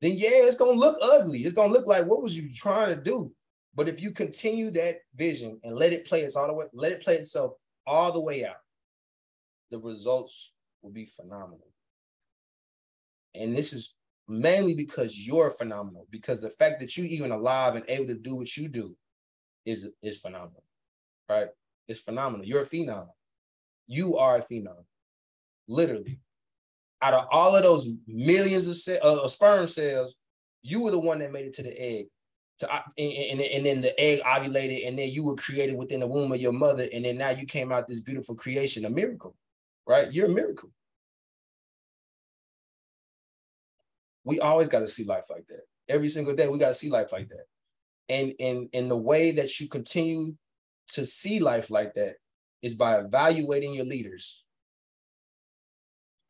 then 0.00 0.12
yeah, 0.12 0.28
it's 0.32 0.56
gonna 0.56 0.72
look 0.72 0.98
ugly. 1.02 1.42
It's 1.44 1.54
gonna 1.54 1.72
look 1.72 1.86
like 1.86 2.06
what 2.06 2.22
was 2.22 2.36
you 2.36 2.52
trying 2.52 2.94
to 2.94 3.00
do? 3.00 3.32
But 3.74 3.88
if 3.88 4.00
you 4.00 4.12
continue 4.12 4.70
that 4.72 4.98
vision 5.16 5.58
and 5.64 5.74
let 5.74 5.92
it 5.92 6.06
play 6.06 6.22
its 6.22 6.36
all 6.36 6.46
the 6.46 6.52
way, 6.52 6.66
let 6.72 6.92
it 6.92 7.02
play 7.02 7.16
itself 7.16 7.54
all 7.86 8.12
the 8.12 8.20
way 8.20 8.44
out, 8.44 8.56
the 9.70 9.78
results 9.78 10.52
will 10.82 10.92
be 10.92 11.06
phenomenal. 11.06 11.66
And 13.34 13.56
this 13.56 13.72
is 13.72 13.94
mainly 14.28 14.74
because 14.74 15.18
you're 15.18 15.50
phenomenal, 15.50 16.06
because 16.10 16.40
the 16.40 16.50
fact 16.50 16.80
that 16.80 16.96
you 16.96 17.04
even 17.04 17.32
alive 17.32 17.74
and 17.74 17.84
able 17.88 18.06
to 18.06 18.14
do 18.14 18.36
what 18.36 18.56
you 18.56 18.68
do 18.68 18.96
is, 19.66 19.88
is 20.02 20.18
phenomenal, 20.20 20.62
right? 21.28 21.48
It's 21.88 22.00
phenomenal. 22.00 22.46
You're 22.46 22.62
a 22.62 22.66
phenom. 22.66 23.08
You 23.86 24.16
are 24.16 24.36
a 24.36 24.42
phenom, 24.42 24.84
literally. 25.68 26.20
Out 27.02 27.14
of 27.14 27.26
all 27.30 27.54
of 27.54 27.62
those 27.62 27.88
millions 28.06 28.66
of, 28.66 28.76
ce- 28.76 29.00
uh, 29.02 29.28
sperm 29.28 29.66
cells, 29.66 30.14
You 30.62 30.80
were 30.80 30.90
the 30.90 30.98
one 30.98 31.18
that 31.18 31.30
made 31.30 31.44
it 31.44 31.52
to 31.54 31.62
the 31.62 31.78
egg. 31.78 32.06
To, 32.60 32.72
and, 32.72 33.12
and, 33.12 33.40
and 33.40 33.66
then 33.66 33.80
the 33.82 33.98
egg 34.00 34.22
ovulated, 34.22 34.88
and 34.88 34.98
then 34.98 35.10
you 35.10 35.22
were 35.22 35.36
created 35.36 35.76
within 35.76 36.00
the 36.00 36.06
womb 36.06 36.32
of 36.32 36.40
your 36.40 36.52
mother, 36.52 36.88
and 36.92 37.04
then 37.04 37.18
now 37.18 37.30
you 37.30 37.46
came 37.46 37.70
out 37.70 37.86
this 37.86 38.00
beautiful 38.00 38.34
creation, 38.34 38.86
a 38.86 38.90
miracle, 38.90 39.36
right? 39.86 40.10
You're 40.10 40.26
a 40.26 40.32
miracle. 40.32 40.70
We 44.24 44.40
always 44.40 44.70
got 44.70 44.80
to 44.80 44.88
see 44.88 45.04
life 45.04 45.24
like 45.28 45.46
that. 45.48 45.64
Every 45.88 46.08
single 46.08 46.34
day, 46.34 46.48
we 46.48 46.58
got 46.58 46.68
to 46.68 46.74
see 46.74 46.88
life 46.88 47.12
like 47.12 47.28
that. 47.28 47.44
And 48.08 48.32
in 48.38 48.68
in 48.72 48.88
the 48.88 48.96
way 48.96 49.32
that 49.32 49.60
you 49.60 49.68
continue 49.68 50.34
to 50.90 51.06
see 51.06 51.40
life 51.40 51.70
like 51.70 51.94
that 51.94 52.16
is 52.64 52.74
by 52.74 52.96
evaluating 52.96 53.74
your 53.74 53.84
leaders. 53.84 54.42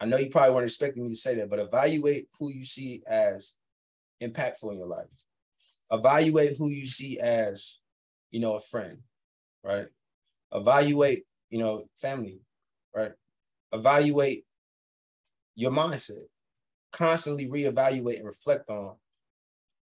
I 0.01 0.07
know 0.07 0.17
you 0.17 0.31
probably 0.31 0.53
weren't 0.53 0.67
expecting 0.67 1.05
me 1.05 1.11
to 1.11 1.15
say 1.15 1.37
that, 1.37 1.49
but 1.49 1.61
evaluate 1.61 2.27
who 2.41 2.51
you 2.51 2.65
see 2.65 3.05
as 3.07 3.55
impactful 4.21 4.73
in 4.73 4.79
your 4.79 4.89
life. 4.89 5.15
Evaluate 5.93 6.57
who 6.59 6.71
you 6.71 6.89
see 6.89 7.21
as, 7.21 7.79
you 8.33 8.41
know, 8.41 8.57
a 8.57 8.61
friend, 8.61 8.99
right? 9.63 9.87
Evaluate, 10.53 11.23
you 11.51 11.61
know, 11.61 11.89
family, 11.99 12.41
right? 12.93 13.13
Evaluate 13.73 14.45
your 15.55 15.71
mindset. 15.71 16.25
Constantly 16.91 17.47
reevaluate 17.47 18.17
and 18.17 18.27
reflect 18.27 18.69
on 18.69 18.97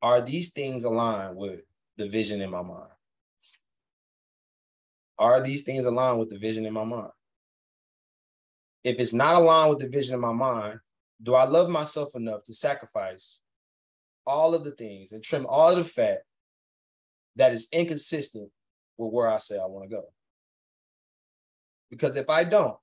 are 0.01 0.19
these 0.19 0.51
things 0.51 0.83
aligned 0.83 1.37
with 1.37 1.59
the 1.95 2.09
vision 2.09 2.41
in 2.41 2.49
my 2.49 2.63
mind? 2.63 2.89
Are 5.19 5.43
these 5.43 5.63
things 5.63 5.85
aligned 5.85 6.17
with 6.17 6.29
the 6.29 6.37
vision 6.37 6.65
in 6.65 6.73
my 6.73 6.85
mind? 6.85 7.11
If 8.85 8.99
it's 8.99 9.13
not 9.13 9.35
aligned 9.35 9.69
with 9.69 9.79
the 9.79 9.89
vision 9.89 10.15
in 10.15 10.21
my 10.21 10.31
mind, 10.31 10.79
do 11.21 11.35
I 11.35 11.43
love 11.43 11.69
myself 11.69 12.15
enough 12.15 12.45
to 12.45 12.53
sacrifice 12.53 13.39
all 14.25 14.55
of 14.55 14.63
the 14.63 14.71
things 14.71 15.11
and 15.11 15.21
trim 15.21 15.45
all 15.45 15.71
of 15.71 15.75
the 15.75 15.83
fat 15.83 16.19
that 17.35 17.51
is 17.51 17.67
inconsistent 17.73 18.49
with 18.97 19.11
where 19.11 19.27
I 19.27 19.39
say 19.39 19.55
I 19.55 19.65
want 19.65 19.89
to 19.89 19.95
go? 19.95 20.05
Because 21.89 22.15
if 22.15 22.29
I 22.29 22.45
don't, 22.45 22.77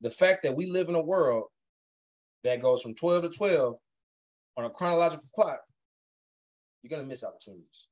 the 0.00 0.10
fact 0.10 0.44
that 0.44 0.54
we 0.54 0.66
live 0.66 0.88
in 0.88 0.94
a 0.94 1.02
world 1.02 1.44
that 2.44 2.62
goes 2.62 2.82
from 2.82 2.94
12 2.94 3.24
to 3.24 3.28
12 3.30 3.76
on 4.56 4.64
a 4.64 4.70
chronological 4.70 5.28
clock, 5.34 5.60
you're 6.82 6.90
going 6.90 7.02
to 7.02 7.08
miss 7.08 7.24
opportunities. 7.24 7.88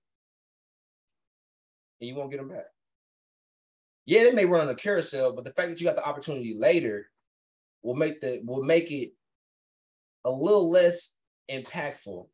And 2.01 2.09
you 2.09 2.15
won't 2.15 2.31
get 2.31 2.39
them 2.39 2.49
back. 2.49 2.67
Yeah, 4.07 4.25
they 4.25 4.33
may 4.33 4.45
run 4.45 4.63
on 4.63 4.69
a 4.69 4.75
carousel, 4.75 5.35
but 5.35 5.45
the 5.45 5.53
fact 5.53 5.69
that 5.69 5.81
you 5.81 5.87
got 5.87 5.97
the 5.97 6.05
opportunity 6.05 6.57
later 6.59 7.11
will 7.83 7.95
make 7.95 8.21
the 8.21 8.41
will 8.45 8.63
make 8.63 8.91
it 8.91 9.13
a 10.25 10.31
little 10.31 10.71
less 10.71 11.15
impactful 11.51 12.27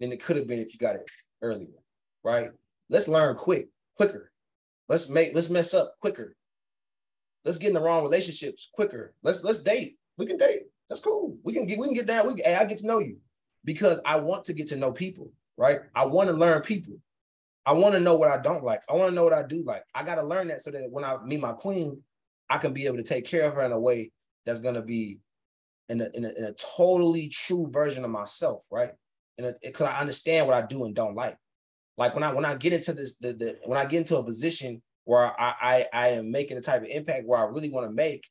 than 0.00 0.12
it 0.12 0.22
could 0.22 0.36
have 0.36 0.46
been 0.46 0.58
if 0.58 0.72
you 0.72 0.78
got 0.78 0.96
it 0.96 1.10
earlier, 1.42 1.68
right? 2.22 2.50
Let's 2.88 3.08
learn 3.08 3.36
quick, 3.36 3.68
quicker. 3.96 4.30
Let's 4.88 5.08
make 5.08 5.34
let's 5.34 5.50
mess 5.50 5.74
up 5.74 5.94
quicker. 6.00 6.36
Let's 7.44 7.58
get 7.58 7.68
in 7.68 7.74
the 7.74 7.80
wrong 7.80 8.02
relationships 8.02 8.68
quicker. 8.72 9.14
Let's 9.22 9.42
let's 9.42 9.60
date. 9.60 9.98
We 10.18 10.26
can 10.26 10.36
date. 10.36 10.62
That's 10.88 11.00
cool. 11.00 11.36
We 11.42 11.52
can 11.52 11.66
get 11.66 11.78
we 11.78 11.86
can 11.86 11.94
get 11.94 12.06
down. 12.06 12.26
We 12.28 12.34
can, 12.34 12.44
hey, 12.44 12.54
I 12.56 12.64
get 12.64 12.78
to 12.78 12.86
know 12.86 12.98
you 12.98 13.18
because 13.64 14.00
I 14.04 14.16
want 14.16 14.44
to 14.46 14.52
get 14.52 14.68
to 14.68 14.76
know 14.76 14.92
people, 14.92 15.32
right? 15.56 15.80
I 15.94 16.06
want 16.06 16.28
to 16.28 16.36
learn 16.36 16.62
people. 16.62 16.94
I 17.66 17.72
want 17.72 17.94
to 17.94 18.00
know 18.00 18.16
what 18.16 18.30
I 18.30 18.38
don't 18.38 18.62
like. 18.62 18.80
I 18.88 18.94
want 18.94 19.10
to 19.10 19.14
know 19.14 19.24
what 19.24 19.32
I 19.32 19.42
do 19.42 19.64
like. 19.64 19.82
I 19.92 20.04
got 20.04 20.14
to 20.14 20.22
learn 20.22 20.48
that 20.48 20.62
so 20.62 20.70
that 20.70 20.88
when 20.90 21.04
I 21.04 21.16
meet 21.24 21.40
my 21.40 21.52
queen, 21.52 22.00
I 22.48 22.58
can 22.58 22.72
be 22.72 22.86
able 22.86 22.98
to 22.98 23.02
take 23.02 23.26
care 23.26 23.44
of 23.44 23.54
her 23.54 23.62
in 23.62 23.72
a 23.72 23.80
way 23.80 24.12
that's 24.44 24.60
going 24.60 24.76
to 24.76 24.82
be 24.82 25.18
in 25.88 26.00
a, 26.00 26.08
in 26.14 26.24
a, 26.24 26.28
in 26.28 26.44
a 26.44 26.52
totally 26.52 27.28
true 27.28 27.68
version 27.70 28.04
of 28.04 28.10
myself, 28.10 28.64
right? 28.70 28.90
And 29.36 29.52
because 29.62 29.88
I 29.88 29.98
understand 29.98 30.46
what 30.46 30.56
I 30.56 30.64
do 30.64 30.84
and 30.84 30.94
don't 30.94 31.16
like. 31.16 31.36
Like 31.98 32.14
when 32.14 32.22
I 32.22 32.32
when 32.32 32.44
I 32.44 32.54
get 32.54 32.72
into 32.72 32.92
this, 32.92 33.16
the, 33.16 33.32
the 33.32 33.58
when 33.64 33.78
I 33.78 33.86
get 33.86 33.98
into 33.98 34.16
a 34.16 34.24
position 34.24 34.82
where 35.04 35.38
I, 35.40 35.54
I 35.60 35.86
I 35.92 36.08
am 36.08 36.30
making 36.30 36.56
the 36.56 36.62
type 36.62 36.82
of 36.82 36.88
impact 36.88 37.26
where 37.26 37.40
I 37.40 37.50
really 37.50 37.70
want 37.70 37.86
to 37.86 37.92
make, 37.92 38.28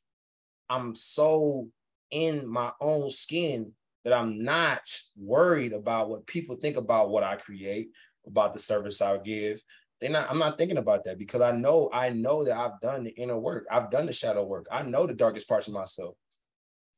I'm 0.70 0.94
so 0.94 1.68
in 2.10 2.48
my 2.48 2.70
own 2.80 3.10
skin 3.10 3.72
that 4.04 4.12
I'm 4.12 4.44
not 4.44 4.82
worried 5.16 5.72
about 5.72 6.08
what 6.08 6.26
people 6.26 6.56
think 6.56 6.76
about 6.76 7.10
what 7.10 7.24
I 7.24 7.34
create, 7.34 7.88
about 8.26 8.52
the 8.52 8.58
service 8.58 9.00
I 9.00 9.16
give. 9.18 9.62
They're 10.00 10.10
not, 10.10 10.30
I'm 10.30 10.38
not 10.38 10.58
thinking 10.58 10.76
about 10.76 11.04
that 11.04 11.18
because 11.18 11.40
I 11.40 11.52
know, 11.52 11.88
I 11.92 12.10
know 12.10 12.44
that 12.44 12.56
I've 12.56 12.80
done 12.80 13.04
the 13.04 13.10
inner 13.10 13.38
work. 13.38 13.66
I've 13.70 13.90
done 13.90 14.06
the 14.06 14.12
shadow 14.12 14.44
work. 14.44 14.66
I 14.70 14.82
know 14.82 15.06
the 15.06 15.14
darkest 15.14 15.48
parts 15.48 15.68
of 15.68 15.74
myself. 15.74 16.16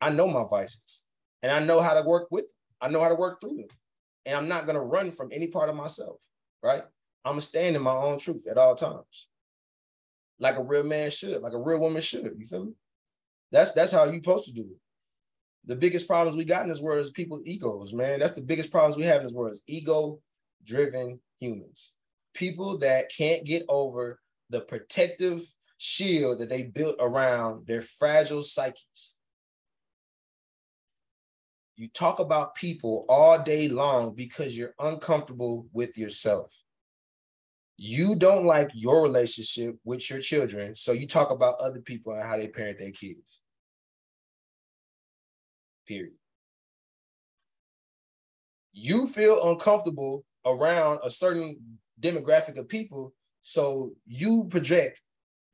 I 0.01 0.11
know 0.11 0.27
my 0.27 0.45
vices 0.49 1.03
and 1.43 1.53
I 1.53 1.61
know 1.61 1.81
how 1.81 1.95
to 1.95 2.03
work 2.03 2.29
with, 2.31 2.45
them. 2.45 2.53
I 2.81 2.88
know 2.88 3.03
how 3.03 3.09
to 3.09 3.14
work 3.14 3.41
through 3.41 3.57
them. 3.57 3.69
And 4.27 4.37
I'm 4.37 4.49
not 4.49 4.67
going 4.67 4.75
to 4.75 4.81
run 4.81 5.11
from 5.11 5.31
any 5.33 5.47
part 5.47 5.69
of 5.69 5.77
myself, 5.77 6.21
right? 6.62 6.83
I'm 7.25 7.33
going 7.33 7.41
to 7.41 7.47
stand 7.47 7.77
in 7.77 7.83
my 7.83 7.93
own 7.93 8.19
truth 8.19 8.47
at 8.51 8.59
all 8.59 8.75
times. 8.75 9.29
Like 10.41 10.57
a 10.57 10.62
real 10.62 10.85
man 10.85 11.11
should, 11.11 11.43
like 11.43 11.53
a 11.53 11.59
real 11.59 11.79
woman 11.79 12.03
should. 12.03 12.33
You 12.37 12.47
feel 12.47 12.64
me? 12.67 12.73
That's 13.51 13.73
that's 13.73 13.93
how 13.93 14.05
you 14.05 14.19
supposed 14.19 14.47
to 14.47 14.53
do 14.53 14.62
it. 14.62 14.79
The 15.64 15.77
biggest 15.77 16.07
problems 16.07 16.37
we 16.37 16.45
got 16.45 16.62
in 16.62 16.69
this 16.69 16.81
world 16.81 17.01
is 17.01 17.11
people 17.11 17.41
egos, 17.45 17.93
man. 17.93 18.21
That's 18.21 18.35
the 18.35 18.43
biggest 18.43 18.71
problems 18.71 18.97
we 18.97 19.05
have 19.05 19.19
in 19.19 19.25
this 19.25 19.33
world 19.33 19.53
is 19.53 19.62
ego 19.67 20.21
driven 20.64 21.21
humans. 21.40 21.94
People 22.35 22.79
that 22.79 23.11
can't 23.16 23.44
get 23.44 23.64
over 23.68 24.21
the 24.51 24.61
protective 24.61 25.42
shield 25.79 26.38
that 26.38 26.49
they 26.49 26.62
built 26.62 26.97
around 27.01 27.66
their 27.66 27.83
fragile 27.83 28.42
psyches. 28.42 29.14
You 31.77 31.88
talk 31.88 32.18
about 32.18 32.57
people 32.57 33.07
all 33.09 33.40
day 33.42 33.68
long 33.68 34.14
because 34.14 34.57
you're 34.57 34.75
uncomfortable 34.81 35.68
with 35.73 35.97
yourself. 35.97 36.53
You 37.77 38.16
don't 38.16 38.44
like 38.44 38.71
your 38.75 39.03
relationship 39.03 39.77
with 39.85 40.11
your 40.11 40.18
children, 40.18 40.75
so 40.75 40.90
you 40.90 41.07
talk 41.07 41.31
about 41.31 41.61
other 41.61 41.81
people 41.81 42.12
and 42.12 42.25
how 42.25 42.37
they 42.37 42.49
parent 42.49 42.79
their 42.79 42.90
kids. 42.90 43.42
Period. 45.87 46.14
You 48.73 49.07
feel 49.07 49.49
uncomfortable 49.49 50.25
around 50.44 51.01
a 51.05 51.11
certain 51.11 51.57
demographic 52.01 52.59
of 52.59 52.68
people. 52.68 53.14
So 53.42 53.92
you 54.07 54.44
project 54.44 55.03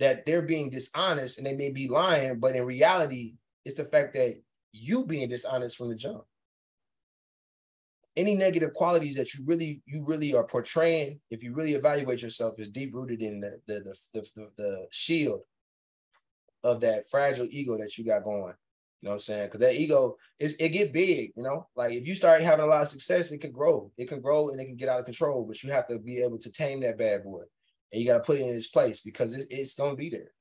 that 0.01 0.27
they're 0.27 0.43
being 0.43 0.71
dishonest 0.71 1.39
and 1.39 1.47
they 1.47 1.57
may 1.57 1.71
be 1.71 1.89
lying, 1.89 2.39
but 2.39 2.57
in 2.57 2.65
reality, 2.65 3.35
it's 3.65 3.77
the 3.77 3.85
fact 3.85 4.15
that 4.15 4.41
you 4.73 5.07
being 5.07 5.29
dishonest 5.29 5.77
from 5.77 5.89
the 5.89 5.95
jump. 5.95 6.25
Any 8.17 8.37
negative 8.37 8.73
qualities 8.73 9.17
that 9.17 9.35
you 9.35 9.45
really 9.45 9.83
you 9.87 10.05
really 10.05 10.35
are 10.35 10.45
portraying, 10.45 11.21
if 11.31 11.43
you 11.43 11.53
really 11.53 11.75
evaluate 11.75 12.23
yourself, 12.23 12.61
is 12.61 12.69
deep 12.69 12.95
rooted 12.95 13.23
in 13.23 13.41
the 13.41 13.61
the 13.67 13.81
the, 14.13 14.21
the, 14.35 14.51
the, 14.57 14.87
shield 14.91 15.41
of 16.63 16.81
that 16.81 17.11
fragile 17.11 17.49
ego 17.51 17.77
that 17.77 17.99
you 17.99 18.05
got 18.05 18.23
going. 18.23 18.55
You 19.05 19.09
know 19.09 19.17
what 19.17 19.17
I'm 19.17 19.21
saying? 19.21 19.47
Because 19.49 19.61
that 19.61 19.75
ego 19.75 20.17
is 20.39 20.57
it 20.57 20.71
get 20.71 20.91
big, 20.91 21.33
you 21.37 21.43
know. 21.43 21.67
Like 21.77 21.93
if 21.93 22.07
you 22.07 22.15
start 22.15 22.41
having 22.41 22.65
a 22.65 22.67
lot 22.67 22.81
of 22.81 22.89
success, 22.89 23.31
it 23.33 23.43
can 23.43 23.53
grow. 23.53 23.93
It 23.99 24.09
can 24.09 24.23
grow 24.23 24.49
and 24.49 24.59
it 24.59 24.65
can 24.65 24.77
get 24.77 24.89
out 24.89 25.01
of 25.01 25.05
control. 25.05 25.45
But 25.45 25.63
you 25.63 25.71
have 25.73 25.87
to 25.89 25.99
be 25.99 26.23
able 26.23 26.39
to 26.39 26.51
tame 26.51 26.81
that 26.81 26.97
bad 26.97 27.23
boy, 27.23 27.43
and 27.93 28.01
you 28.01 28.09
got 28.09 28.17
to 28.17 28.25
put 28.25 28.39
it 28.39 28.47
in 28.47 28.55
its 28.55 28.69
place 28.69 29.01
because 29.01 29.35
it's, 29.35 29.45
it's 29.51 29.75
gonna 29.75 29.95
be 29.95 30.09
there. 30.09 30.33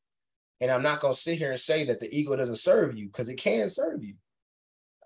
And 0.61 0.71
I'm 0.71 0.81
not 0.81 1.01
gonna 1.01 1.13
sit 1.13 1.39
here 1.39 1.51
and 1.51 1.59
say 1.59 1.83
that 1.83 1.99
the 1.99 2.07
ego 2.17 2.37
doesn't 2.37 2.55
serve 2.55 2.97
you 2.97 3.07
because 3.07 3.27
it 3.27 3.35
can 3.35 3.69
serve 3.69 4.01
you. 4.01 4.13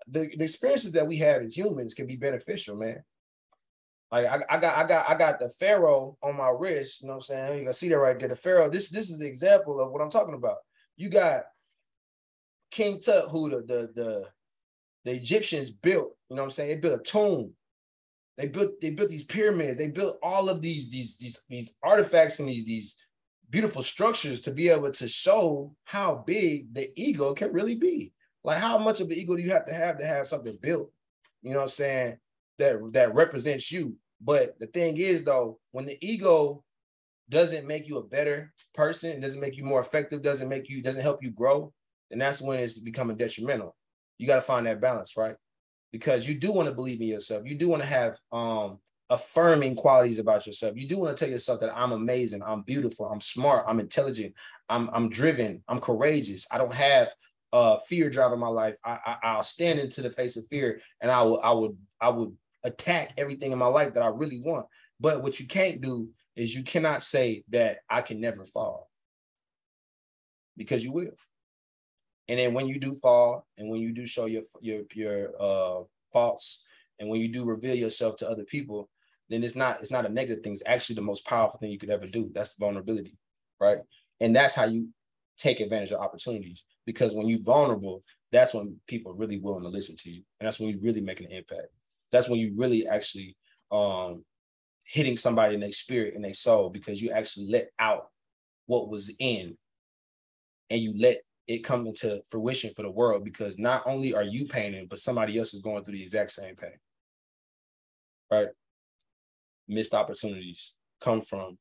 The, 0.06 0.30
the 0.36 0.44
experiences 0.44 0.92
that 0.92 1.08
we 1.08 1.16
have 1.16 1.42
as 1.42 1.58
humans 1.58 1.94
can 1.94 2.06
be 2.06 2.14
beneficial, 2.14 2.76
man. 2.76 3.02
Like 4.12 4.26
I, 4.26 4.38
I 4.48 4.58
got 4.60 4.76
I 4.76 4.86
got 4.86 5.10
I 5.10 5.14
got 5.16 5.40
the 5.40 5.48
pharaoh 5.48 6.16
on 6.22 6.36
my 6.36 6.54
wrist, 6.56 7.02
you 7.02 7.08
know 7.08 7.14
what 7.14 7.22
I'm 7.22 7.22
saying? 7.22 7.58
You 7.58 7.64
can 7.64 7.72
see 7.72 7.88
that 7.88 7.98
right 7.98 8.16
there. 8.16 8.28
The 8.28 8.36
pharaoh, 8.36 8.70
this 8.70 8.88
this 8.88 9.10
is 9.10 9.18
the 9.18 9.26
example 9.26 9.80
of 9.80 9.90
what 9.90 10.00
I'm 10.00 10.10
talking 10.10 10.34
about. 10.34 10.58
You 10.96 11.08
got 11.08 11.42
King 12.70 13.00
Tut, 13.00 13.28
who 13.30 13.50
the, 13.50 13.56
the 13.56 13.90
the 13.94 14.28
the 15.04 15.12
Egyptians 15.12 15.70
built, 15.70 16.16
you 16.28 16.36
know 16.36 16.42
what 16.42 16.46
I'm 16.46 16.50
saying? 16.50 16.68
They 16.70 16.76
built 16.76 17.00
a 17.00 17.02
tomb. 17.02 17.52
They 18.36 18.46
built 18.46 18.80
they 18.80 18.90
built 18.90 19.08
these 19.08 19.24
pyramids. 19.24 19.78
They 19.78 19.88
built 19.88 20.18
all 20.22 20.48
of 20.48 20.62
these 20.62 20.90
these 20.90 21.16
these 21.16 21.42
these 21.48 21.74
artifacts 21.82 22.38
and 22.38 22.48
these 22.48 22.64
these 22.64 22.96
beautiful 23.50 23.82
structures 23.82 24.40
to 24.42 24.50
be 24.50 24.68
able 24.68 24.92
to 24.92 25.08
show 25.08 25.74
how 25.84 26.22
big 26.26 26.72
the 26.74 26.90
ego 26.96 27.34
can 27.34 27.52
really 27.52 27.74
be. 27.74 28.12
Like 28.44 28.58
how 28.58 28.78
much 28.78 29.00
of 29.00 29.08
an 29.08 29.14
ego 29.14 29.36
do 29.36 29.42
you 29.42 29.50
have 29.50 29.66
to 29.66 29.74
have 29.74 29.98
to 29.98 30.06
have 30.06 30.26
something 30.26 30.58
built? 30.60 30.90
You 31.42 31.50
know 31.50 31.58
what 31.58 31.64
I'm 31.64 31.70
saying? 31.70 32.16
That 32.58 32.78
that 32.92 33.14
represents 33.14 33.72
you. 33.72 33.96
But 34.20 34.58
the 34.58 34.66
thing 34.66 34.98
is 34.98 35.24
though, 35.24 35.58
when 35.72 35.86
the 35.86 35.98
ego 36.00 36.64
doesn't 37.28 37.66
make 37.66 37.88
you 37.88 37.98
a 37.98 38.02
better 38.02 38.52
person, 38.74 39.20
doesn't 39.20 39.40
make 39.40 39.56
you 39.56 39.64
more 39.64 39.80
effective, 39.80 40.22
doesn't 40.22 40.48
make 40.48 40.68
you 40.68 40.82
doesn't 40.82 41.02
help 41.02 41.22
you 41.22 41.30
grow, 41.30 41.72
and 42.10 42.20
that's 42.20 42.40
when 42.40 42.60
it's 42.60 42.78
becoming 42.78 43.16
detrimental. 43.16 43.76
You 44.18 44.26
got 44.26 44.36
to 44.36 44.42
find 44.42 44.66
that 44.66 44.80
balance, 44.80 45.16
right? 45.16 45.36
Because 45.92 46.28
you 46.28 46.34
do 46.34 46.52
want 46.52 46.68
to 46.68 46.74
believe 46.74 47.00
in 47.00 47.08
yourself. 47.08 47.44
You 47.46 47.56
do 47.56 47.68
want 47.68 47.82
to 47.82 47.88
have 47.88 48.18
um 48.32 48.78
affirming 49.10 49.74
qualities 49.74 50.18
about 50.18 50.46
yourself. 50.46 50.76
You 50.76 50.86
do 50.86 50.98
want 50.98 51.16
to 51.16 51.24
tell 51.24 51.32
yourself 51.32 51.60
that 51.60 51.74
I'm 51.74 51.92
amazing, 51.92 52.42
I'm 52.42 52.62
beautiful, 52.62 53.06
I'm 53.06 53.22
smart, 53.22 53.64
I'm 53.66 53.80
intelligent, 53.80 54.34
I'm 54.68 54.90
I'm 54.92 55.08
driven, 55.08 55.62
I'm 55.68 55.80
courageous. 55.80 56.46
I 56.50 56.58
don't 56.58 56.74
have 56.74 57.08
uh 57.52 57.78
fear 57.88 58.10
driving 58.10 58.40
my 58.40 58.48
life, 58.48 58.76
I, 58.84 59.16
I 59.22 59.36
will 59.36 59.42
stand 59.42 59.78
into 59.78 60.02
the 60.02 60.10
face 60.10 60.36
of 60.36 60.46
fear 60.50 60.80
and 61.00 61.10
I 61.10 61.22
will 61.22 61.40
I 61.42 61.52
would 61.52 61.76
I 62.00 62.10
would 62.10 62.36
attack 62.64 63.14
everything 63.16 63.52
in 63.52 63.58
my 63.58 63.66
life 63.66 63.94
that 63.94 64.02
I 64.02 64.08
really 64.08 64.40
want. 64.40 64.66
But 65.00 65.22
what 65.22 65.38
you 65.38 65.46
can't 65.46 65.80
do 65.80 66.08
is 66.36 66.54
you 66.54 66.62
cannot 66.62 67.02
say 67.02 67.44
that 67.50 67.78
I 67.88 68.02
can 68.02 68.20
never 68.20 68.44
fall 68.44 68.90
because 70.56 70.84
you 70.84 70.92
will. 70.92 71.12
And 72.28 72.38
then 72.38 72.52
when 72.54 72.68
you 72.68 72.78
do 72.78 72.94
fall 72.94 73.46
and 73.56 73.70
when 73.70 73.80
you 73.80 73.92
do 73.92 74.06
show 74.06 74.26
your 74.26 74.42
your 74.60 74.82
your 74.94 75.30
uh 75.40 75.82
faults 76.12 76.64
and 76.98 77.08
when 77.08 77.20
you 77.20 77.28
do 77.28 77.44
reveal 77.44 77.74
yourself 77.74 78.16
to 78.16 78.28
other 78.28 78.44
people, 78.44 78.88
then 79.28 79.44
it's 79.44 79.56
not 79.56 79.80
it's 79.80 79.90
not 79.90 80.06
a 80.06 80.08
negative 80.08 80.42
thing. 80.42 80.52
It's 80.52 80.62
actually 80.66 80.96
the 80.96 81.02
most 81.02 81.26
powerful 81.26 81.58
thing 81.58 81.70
you 81.70 81.78
could 81.78 81.90
ever 81.90 82.06
do. 82.06 82.30
That's 82.34 82.54
the 82.54 82.64
vulnerability, 82.64 83.16
right? 83.60 83.78
And 84.20 84.34
that's 84.34 84.54
how 84.54 84.64
you 84.64 84.88
take 85.36 85.60
advantage 85.60 85.92
of 85.92 86.00
opportunities. 86.00 86.64
Because 86.84 87.14
when 87.14 87.28
you're 87.28 87.42
vulnerable, 87.42 88.02
that's 88.32 88.54
when 88.54 88.76
people 88.86 89.12
are 89.12 89.16
really 89.16 89.38
willing 89.38 89.62
to 89.62 89.68
listen 89.68 89.96
to 89.96 90.10
you, 90.10 90.22
and 90.40 90.46
that's 90.46 90.58
when 90.58 90.70
you 90.70 90.78
really 90.82 91.00
make 91.00 91.20
an 91.20 91.30
impact. 91.30 91.68
That's 92.10 92.28
when 92.28 92.40
you 92.40 92.52
really 92.56 92.86
actually 92.86 93.36
um 93.70 94.24
hitting 94.84 95.16
somebody 95.16 95.54
in 95.54 95.60
their 95.60 95.70
spirit 95.70 96.14
and 96.14 96.24
their 96.24 96.32
soul 96.32 96.70
because 96.70 97.02
you 97.02 97.10
actually 97.10 97.46
let 97.50 97.68
out 97.78 98.08
what 98.66 98.88
was 98.88 99.10
in, 99.18 99.56
and 100.70 100.80
you 100.80 100.94
let 100.98 101.18
it 101.48 101.64
come 101.64 101.86
into 101.86 102.20
fruition 102.28 102.72
for 102.74 102.82
the 102.82 102.90
world 102.90 103.24
because 103.24 103.58
not 103.58 103.82
only 103.86 104.14
are 104.14 104.22
you 104.22 104.46
painting, 104.46 104.86
but 104.88 104.98
somebody 104.98 105.38
else 105.38 105.54
is 105.54 105.62
going 105.62 105.82
through 105.82 105.94
the 105.94 106.02
exact 106.02 106.30
same 106.30 106.54
pain. 106.54 106.78
Right? 108.30 108.48
Missed 109.66 109.94
opportunities 109.94 110.76
come 111.00 111.22
from 111.22 111.56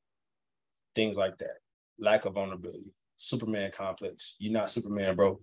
things 0.93 1.17
like 1.17 1.37
that. 1.37 1.59
Lack 1.97 2.25
of 2.25 2.33
vulnerability. 2.33 2.93
Superman 3.15 3.71
complex. 3.71 4.35
You're 4.39 4.53
not 4.53 4.69
Superman, 4.69 5.15
bro. 5.15 5.39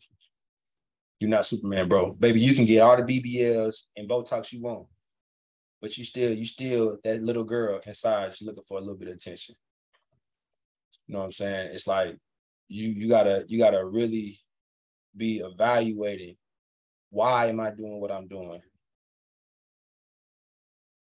You're 1.19 1.31
not 1.31 1.47
Superman, 1.47 1.89
bro. 1.89 2.13
Baby, 2.13 2.41
you 2.41 2.55
can 2.55 2.67
get 2.67 2.81
all 2.81 2.97
the 2.97 3.03
BBLs 3.03 3.85
and 3.97 4.09
Botox 4.09 4.53
you 4.53 4.61
want, 4.61 4.87
but 5.81 5.97
you 5.97 6.05
still, 6.05 6.35
you 6.35 6.45
still 6.45 6.99
that 7.03 7.23
little 7.23 7.45
girl 7.45 7.81
inside 7.87 8.33
just 8.33 8.43
looking 8.43 8.63
for 8.69 8.77
a 8.77 8.81
little 8.81 8.97
bit 8.97 9.09
of 9.09 9.15
attention. 9.15 9.55
You 11.07 11.15
know 11.15 11.21
what 11.21 11.27
I'm 11.27 11.33
saying? 11.33 11.71
It's 11.73 11.87
like 11.87 12.19
you 12.68 12.88
you 12.88 13.09
gotta 13.09 13.44
you 13.48 13.59
gotta 13.59 13.85
really 13.85 14.40
be 15.16 15.38
evaluating 15.38 16.37
why 17.14 17.46
am 17.46 17.61
I 17.61 17.70
doing 17.70 18.00
what 18.00 18.11
I'm 18.11 18.27
doing? 18.27 18.61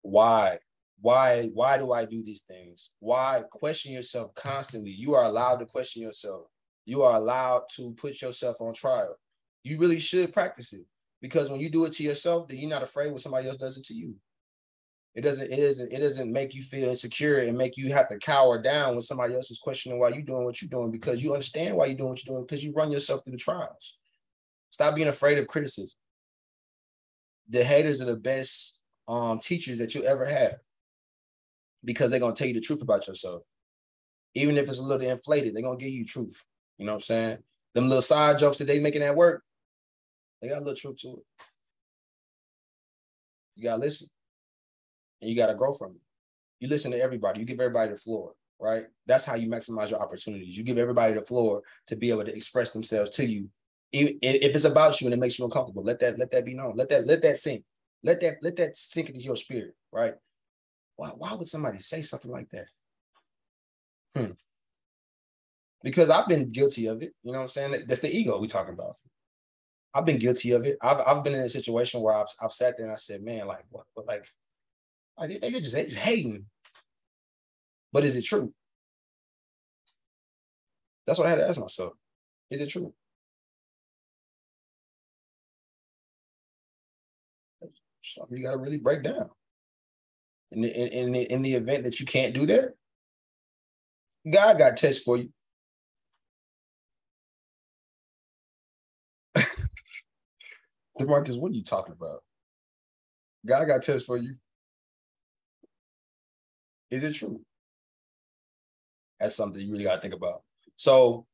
Why? 0.03 0.61
Why 1.01 1.51
why 1.53 1.79
do 1.79 1.93
I 1.93 2.05
do 2.05 2.23
these 2.23 2.43
things? 2.43 2.93
Why 3.01 3.43
question 3.51 3.93
yourself 3.93 4.33
constantly? 4.35 4.93
You 4.93 5.15
are 5.15 5.25
allowed 5.25 5.57
to 5.57 5.67
question 5.67 6.03
yourself. 6.03 6.47
You 6.85 7.03
are 7.03 7.17
allowed 7.17 7.65
to 7.75 7.93
put 7.95 8.23
yourself 8.23 8.61
on 8.61 8.73
trial. 8.73 9.17
You 9.65 9.79
really 9.79 9.99
should 9.99 10.33
practice 10.33 10.73
it 10.73 10.87
because 11.21 11.51
when 11.51 11.59
you 11.59 11.71
do 11.71 11.85
it 11.87 11.93
to 11.95 12.05
yourself, 12.05 12.47
then 12.47 12.59
you're 12.59 12.71
not 12.71 12.85
afraid 12.85 13.11
when 13.11 13.19
somebody 13.19 13.49
else 13.49 13.57
does 13.57 13.77
it 13.77 13.85
to 13.87 13.95
you. 13.95 14.15
It 15.17 15.23
doesn't, 15.23 15.51
it 15.51 15.57
doesn't, 15.57 15.93
it 15.93 15.99
doesn't 16.01 16.31
make 16.31 16.55
you 16.55 16.63
feel 16.63 16.91
insecure 16.91 17.39
and 17.39 17.57
make 17.57 17.79
you 17.79 17.91
have 17.91 18.07
to 18.11 18.19
cower 18.19 18.61
down 18.61 18.93
when 18.93 19.03
somebody 19.03 19.35
else 19.35 19.51
is 19.51 19.59
questioning 19.59 19.99
why 19.99 20.11
you're 20.11 20.21
doing 20.21 20.45
what 20.45 20.61
you're 20.61 20.69
doing 20.69 20.91
because 20.91 21.23
you 21.23 21.33
understand 21.33 21.75
why 21.75 21.87
you're 21.87 21.97
doing 21.97 22.11
what 22.11 22.23
you're 22.23 22.35
doing 22.35 22.45
because 22.45 22.63
you 22.63 22.75
run 22.75 22.93
yourself 22.93 23.25
through 23.25 23.33
the 23.33 23.39
trials. 23.39 23.97
Stop 24.71 24.95
being 24.95 25.09
afraid 25.09 25.39
of 25.39 25.49
criticism. 25.49 25.97
The 27.49 27.65
haters 27.65 28.03
are 28.03 28.05
the 28.05 28.15
best 28.17 28.79
um, 29.09 29.39
teachers 29.39 29.79
that 29.79 29.95
you 29.95 30.05
ever 30.05 30.27
have 30.27 30.57
because 31.83 32.11
they're 32.11 32.21
gonna 32.21 32.35
tell 32.35 32.49
you 32.49 32.55
the 32.55 32.61
truth 32.61 32.83
about 32.83 33.07
yourself. 33.07 33.43
Even 34.35 34.59
if 34.59 34.69
it's 34.69 34.81
a 34.81 34.83
little 34.83 35.09
inflated, 35.09 35.55
they're 35.55 35.63
gonna 35.63 35.79
give 35.79 35.89
you 35.89 36.05
truth. 36.05 36.45
You 36.77 36.85
know 36.85 36.93
what 36.93 36.97
I'm 36.97 37.03
saying? 37.03 37.39
Them 37.73 37.89
little 37.89 38.03
side 38.03 38.39
jokes 38.39 38.59
that 38.59 38.67
they 38.67 38.81
making 38.81 39.03
at 39.03 39.17
work, 39.17 39.43
they 40.43 40.49
got 40.49 40.59
a 40.59 40.65
little 40.65 40.77
truth 40.77 40.99
to 40.99 41.09
it. 41.09 41.25
You 43.55 43.65
gotta 43.65 43.81
listen 43.81 44.09
and 45.21 45.31
you 45.31 45.37
got 45.37 45.47
to 45.47 45.55
grow 45.55 45.73
from 45.73 45.93
it. 45.93 46.01
You 46.61 46.69
listen 46.69 46.91
to 46.93 47.01
everybody. 47.01 47.41
You 47.41 47.47
give 47.47 47.61
everybody 47.61 47.91
the 47.91 47.99
floor, 47.99 48.33
right? 48.59 48.87
That's 49.07 49.25
how 49.25 49.35
you 49.35 49.49
maximize 49.49 49.91
your 49.91 50.01
opportunities. 50.01 50.57
You 50.57 50.65
give 50.65 50.79
everybody 50.79 51.15
the 51.15 51.23
floor 51.23 51.63
to 51.89 51.97
be 51.97 52.11
able 52.11 52.25
to 52.25 52.35
express 52.35 52.71
themselves 52.71 53.11
to 53.11 53.27
you. 53.27 53.49
If 53.93 54.17
it's 54.23 54.65
about 54.65 55.01
you 55.01 55.07
and 55.07 55.15
it 55.15 55.21
makes 55.21 55.39
you 55.39 55.45
uncomfortable, 55.45 55.83
let 55.83 56.01
that 56.01 56.19
let 56.19 56.31
that 56.33 56.45
be 56.45 56.55
known. 56.55 56.75
Let 56.77 56.89
that 56.91 57.07
let 57.07 57.23
that 57.23 57.39
sink. 57.39 57.65
Let 58.03 58.21
that 58.21 58.39
let 58.43 58.57
that 58.57 58.77
sink 58.77 59.11
into 59.11 59.21
your 59.21 59.37
spirit, 59.37 59.75
right? 59.93 60.15
Why 60.97 61.09
why 61.11 61.33
would 61.35 61.49
somebody 61.49 61.79
say 61.79 62.03
something 62.03 62.31
like 62.31 62.51
that? 62.51 62.67
Hmm. 64.15 64.33
Because 65.83 66.11
I've 66.11 66.29
been 66.29 66.51
guilty 66.51 66.87
of 66.87 67.03
it. 67.03 67.15
You 67.23 67.33
know 67.33 67.39
what 67.39 67.45
I'm 67.45 67.51
saying? 67.51 67.85
That's 67.87 68.01
the 68.01 68.15
ego 68.15 68.39
we 68.39 68.49
talking 68.49 68.75
about. 68.75 68.97
I've 69.95 70.05
been 70.05 70.19
guilty 70.19 70.51
of 70.51 70.67
it. 70.67 70.77
I've, 70.83 71.01
I've 71.01 71.25
been 71.25 71.35
in 71.35 71.41
a 71.41 71.49
situation 71.49 72.01
where 72.01 72.15
I've, 72.15 72.27
I've 72.43 72.53
sat 72.53 72.77
there 72.77 72.87
and 72.87 72.93
I 72.93 72.99
said, 72.99 73.23
man, 73.23 73.47
like 73.47 73.65
what, 73.71 73.85
what 73.95 74.07
like 74.07 74.27
like 75.19 75.31
they, 75.31 75.39
they 75.39 75.61
just 75.61 75.75
just 75.75 75.97
hating. 75.97 76.47
But 77.93 78.05
is 78.05 78.17
it 78.17 78.23
true? 78.25 78.53
That's 81.07 81.19
what 81.19 81.27
I 81.27 81.31
had 81.31 81.39
to 81.39 81.49
ask 81.49 81.61
myself. 81.61 81.95
Is 82.51 82.61
it 82.61 82.69
true? 82.69 82.93
Something 88.03 88.39
you 88.39 88.45
got 88.45 88.53
to 88.53 88.59
really 88.59 88.79
break 88.79 89.03
down. 89.03 89.31
In 90.53 90.61
the, 90.63 90.69
in, 90.69 90.89
in, 90.89 91.13
the, 91.13 91.21
in 91.33 91.43
the 91.43 91.55
event 91.55 91.85
that 91.85 91.99
you 91.99 92.07
can't 92.07 92.35
do 92.35 92.47
that, 92.47 92.75
God 94.31 94.59
got 94.59 94.77
tests 94.77 95.03
for 95.03 95.17
you. 95.17 95.31
Demarcus, 101.01 101.39
what 101.39 101.51
are 101.51 101.55
you 101.55 101.65
talking 101.65 101.95
about? 101.99 102.23
God 103.45 103.67
got 103.67 103.83
tests 103.83 104.07
for 104.07 104.17
you. 104.17 104.37
Is 106.91 107.03
it 107.03 107.15
true? 107.15 107.41
That's 109.19 109.35
something 109.35 109.61
you 109.61 109.73
really 109.73 109.85
got 109.85 109.97
to 109.97 110.01
think 110.01 110.15
about. 110.15 110.43
So, 110.77 111.27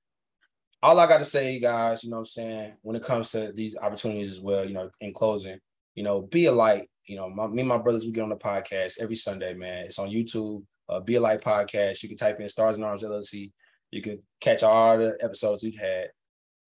all 0.82 0.98
I 0.98 1.06
got 1.06 1.18
to 1.18 1.24
say, 1.24 1.60
guys, 1.60 2.02
you 2.02 2.10
know 2.10 2.16
what 2.16 2.20
I'm 2.22 2.26
saying, 2.26 2.72
when 2.82 2.96
it 2.96 3.04
comes 3.04 3.30
to 3.32 3.52
these 3.52 3.76
opportunities 3.76 4.30
as 4.30 4.40
well, 4.40 4.64
you 4.64 4.74
know, 4.74 4.90
in 5.00 5.12
closing, 5.12 5.58
you 5.94 6.02
know, 6.02 6.22
be 6.22 6.46
a 6.46 6.52
light. 6.52 6.88
You 7.06 7.16
know, 7.16 7.28
my, 7.28 7.46
me 7.46 7.60
and 7.60 7.68
my 7.68 7.78
brothers, 7.78 8.04
we 8.04 8.12
get 8.12 8.22
on 8.22 8.28
the 8.30 8.36
podcast 8.36 8.94
every 9.00 9.16
Sunday, 9.16 9.54
man. 9.54 9.86
It's 9.86 9.98
on 9.98 10.08
YouTube, 10.08 10.64
uh, 10.88 11.00
Be 11.00 11.16
a 11.16 11.20
Light 11.20 11.40
Podcast. 11.40 12.02
You 12.02 12.08
can 12.08 12.18
type 12.18 12.40
in 12.40 12.48
Stars 12.48 12.76
and 12.76 12.84
Arms 12.84 13.02
LLC. 13.02 13.52
You 13.90 14.02
can 14.02 14.22
catch 14.40 14.62
all 14.62 14.98
the 14.98 15.16
episodes 15.20 15.62
we've 15.62 15.78
had. 15.78 16.08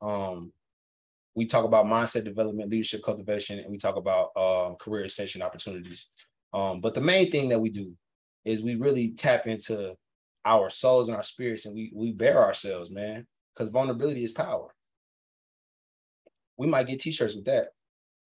Um, 0.03 0.53
we 1.35 1.47
talk 1.47 1.65
about 1.65 1.87
mindset 1.87 2.25
development, 2.25 2.71
leadership 2.71 3.03
cultivation, 3.03 3.59
and 3.59 3.71
we 3.71 3.79
talk 3.79 3.97
about 3.97 4.31
um, 4.37 4.77
career 4.77 5.05
ascension 5.05 5.43
opportunities. 5.43 6.09
Um, 6.53 6.81
but 6.81 6.95
the 6.95 7.01
main 7.01 7.31
thing 7.31 7.49
that 7.49 7.61
we 7.61 7.71
do 7.71 7.97
is 8.45 8.63
we 8.63 8.75
really 8.75 9.11
tap 9.11 9.47
into 9.47 9.95
our 10.45 10.69
souls 10.71 11.09
and 11.09 11.17
our 11.17 11.23
spirits 11.23 11.67
and 11.67 11.75
we 11.75 11.91
we 11.95 12.13
bare 12.13 12.43
ourselves, 12.43 12.91
man. 12.91 13.27
Because 13.55 13.71
vulnerability 13.71 14.25
is 14.25 14.33
power. 14.33 14.75
We 16.57 16.67
might 16.67 16.87
get 16.87 17.01
t-shirts 17.01 17.35
with 17.35 17.45
that. 17.47 17.69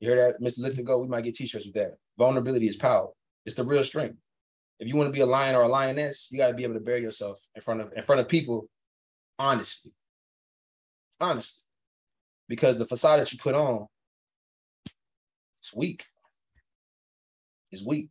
You 0.00 0.08
hear 0.10 0.32
that, 0.32 0.40
Mr. 0.40 0.60
Lift 0.60 0.82
Go? 0.84 0.98
We 0.98 1.08
might 1.08 1.24
get 1.24 1.34
t-shirts 1.34 1.66
with 1.66 1.74
that. 1.74 1.96
Vulnerability 2.16 2.66
is 2.66 2.76
power. 2.76 3.08
It's 3.44 3.56
the 3.56 3.64
real 3.64 3.84
strength. 3.84 4.16
If 4.78 4.88
you 4.88 4.96
want 4.96 5.08
to 5.08 5.12
be 5.12 5.20
a 5.20 5.26
lion 5.26 5.54
or 5.54 5.62
a 5.62 5.68
lioness, 5.68 6.28
you 6.30 6.38
got 6.38 6.48
to 6.48 6.54
be 6.54 6.62
able 6.62 6.74
to 6.74 6.80
bare 6.80 6.98
yourself 6.98 7.40
in 7.54 7.62
front 7.62 7.80
of 7.80 7.92
in 7.94 8.02
front 8.02 8.20
of 8.20 8.28
people 8.28 8.68
honestly. 9.38 9.92
Honestly. 11.20 11.62
Because 12.48 12.78
the 12.78 12.86
facade 12.86 13.20
that 13.20 13.32
you 13.32 13.38
put 13.38 13.54
on, 13.54 13.86
it's 15.60 15.74
weak. 15.74 16.06
It's 17.70 17.84
weak 17.84 18.08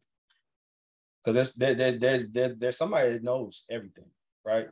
because 1.27 1.53
there's 1.57 1.75
there's 1.75 1.97
there's 1.97 2.27
there's 2.29 2.55
there's 2.55 2.77
somebody 2.77 3.11
that 3.11 3.23
knows 3.23 3.65
everything, 3.69 4.05
right? 4.45 4.63
And 4.63 4.71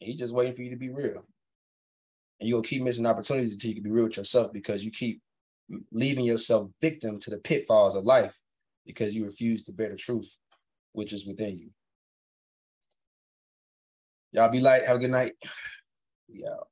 he's 0.00 0.18
just 0.18 0.34
waiting 0.34 0.54
for 0.54 0.62
you 0.62 0.70
to 0.70 0.76
be 0.76 0.90
real. 0.90 1.24
And 2.40 2.48
you'll 2.48 2.62
keep 2.62 2.82
missing 2.82 3.06
opportunities 3.06 3.52
until 3.52 3.68
you 3.68 3.74
can 3.76 3.84
be 3.84 3.90
real 3.90 4.04
with 4.04 4.16
yourself 4.16 4.52
because 4.52 4.84
you 4.84 4.90
keep 4.90 5.22
leaving 5.92 6.24
yourself 6.24 6.70
victim 6.82 7.20
to 7.20 7.30
the 7.30 7.38
pitfalls 7.38 7.94
of 7.94 8.04
life 8.04 8.40
because 8.86 9.14
you 9.14 9.24
refuse 9.24 9.62
to 9.64 9.72
bear 9.72 9.90
the 9.90 9.96
truth, 9.96 10.36
which 10.92 11.12
is 11.12 11.26
within 11.26 11.60
you. 11.60 11.70
Y'all 14.32 14.50
be 14.50 14.58
light. 14.58 14.84
Have 14.84 14.96
a 14.96 15.00
good 15.00 15.10
night. 15.10 15.32
Yeah. 16.30 16.67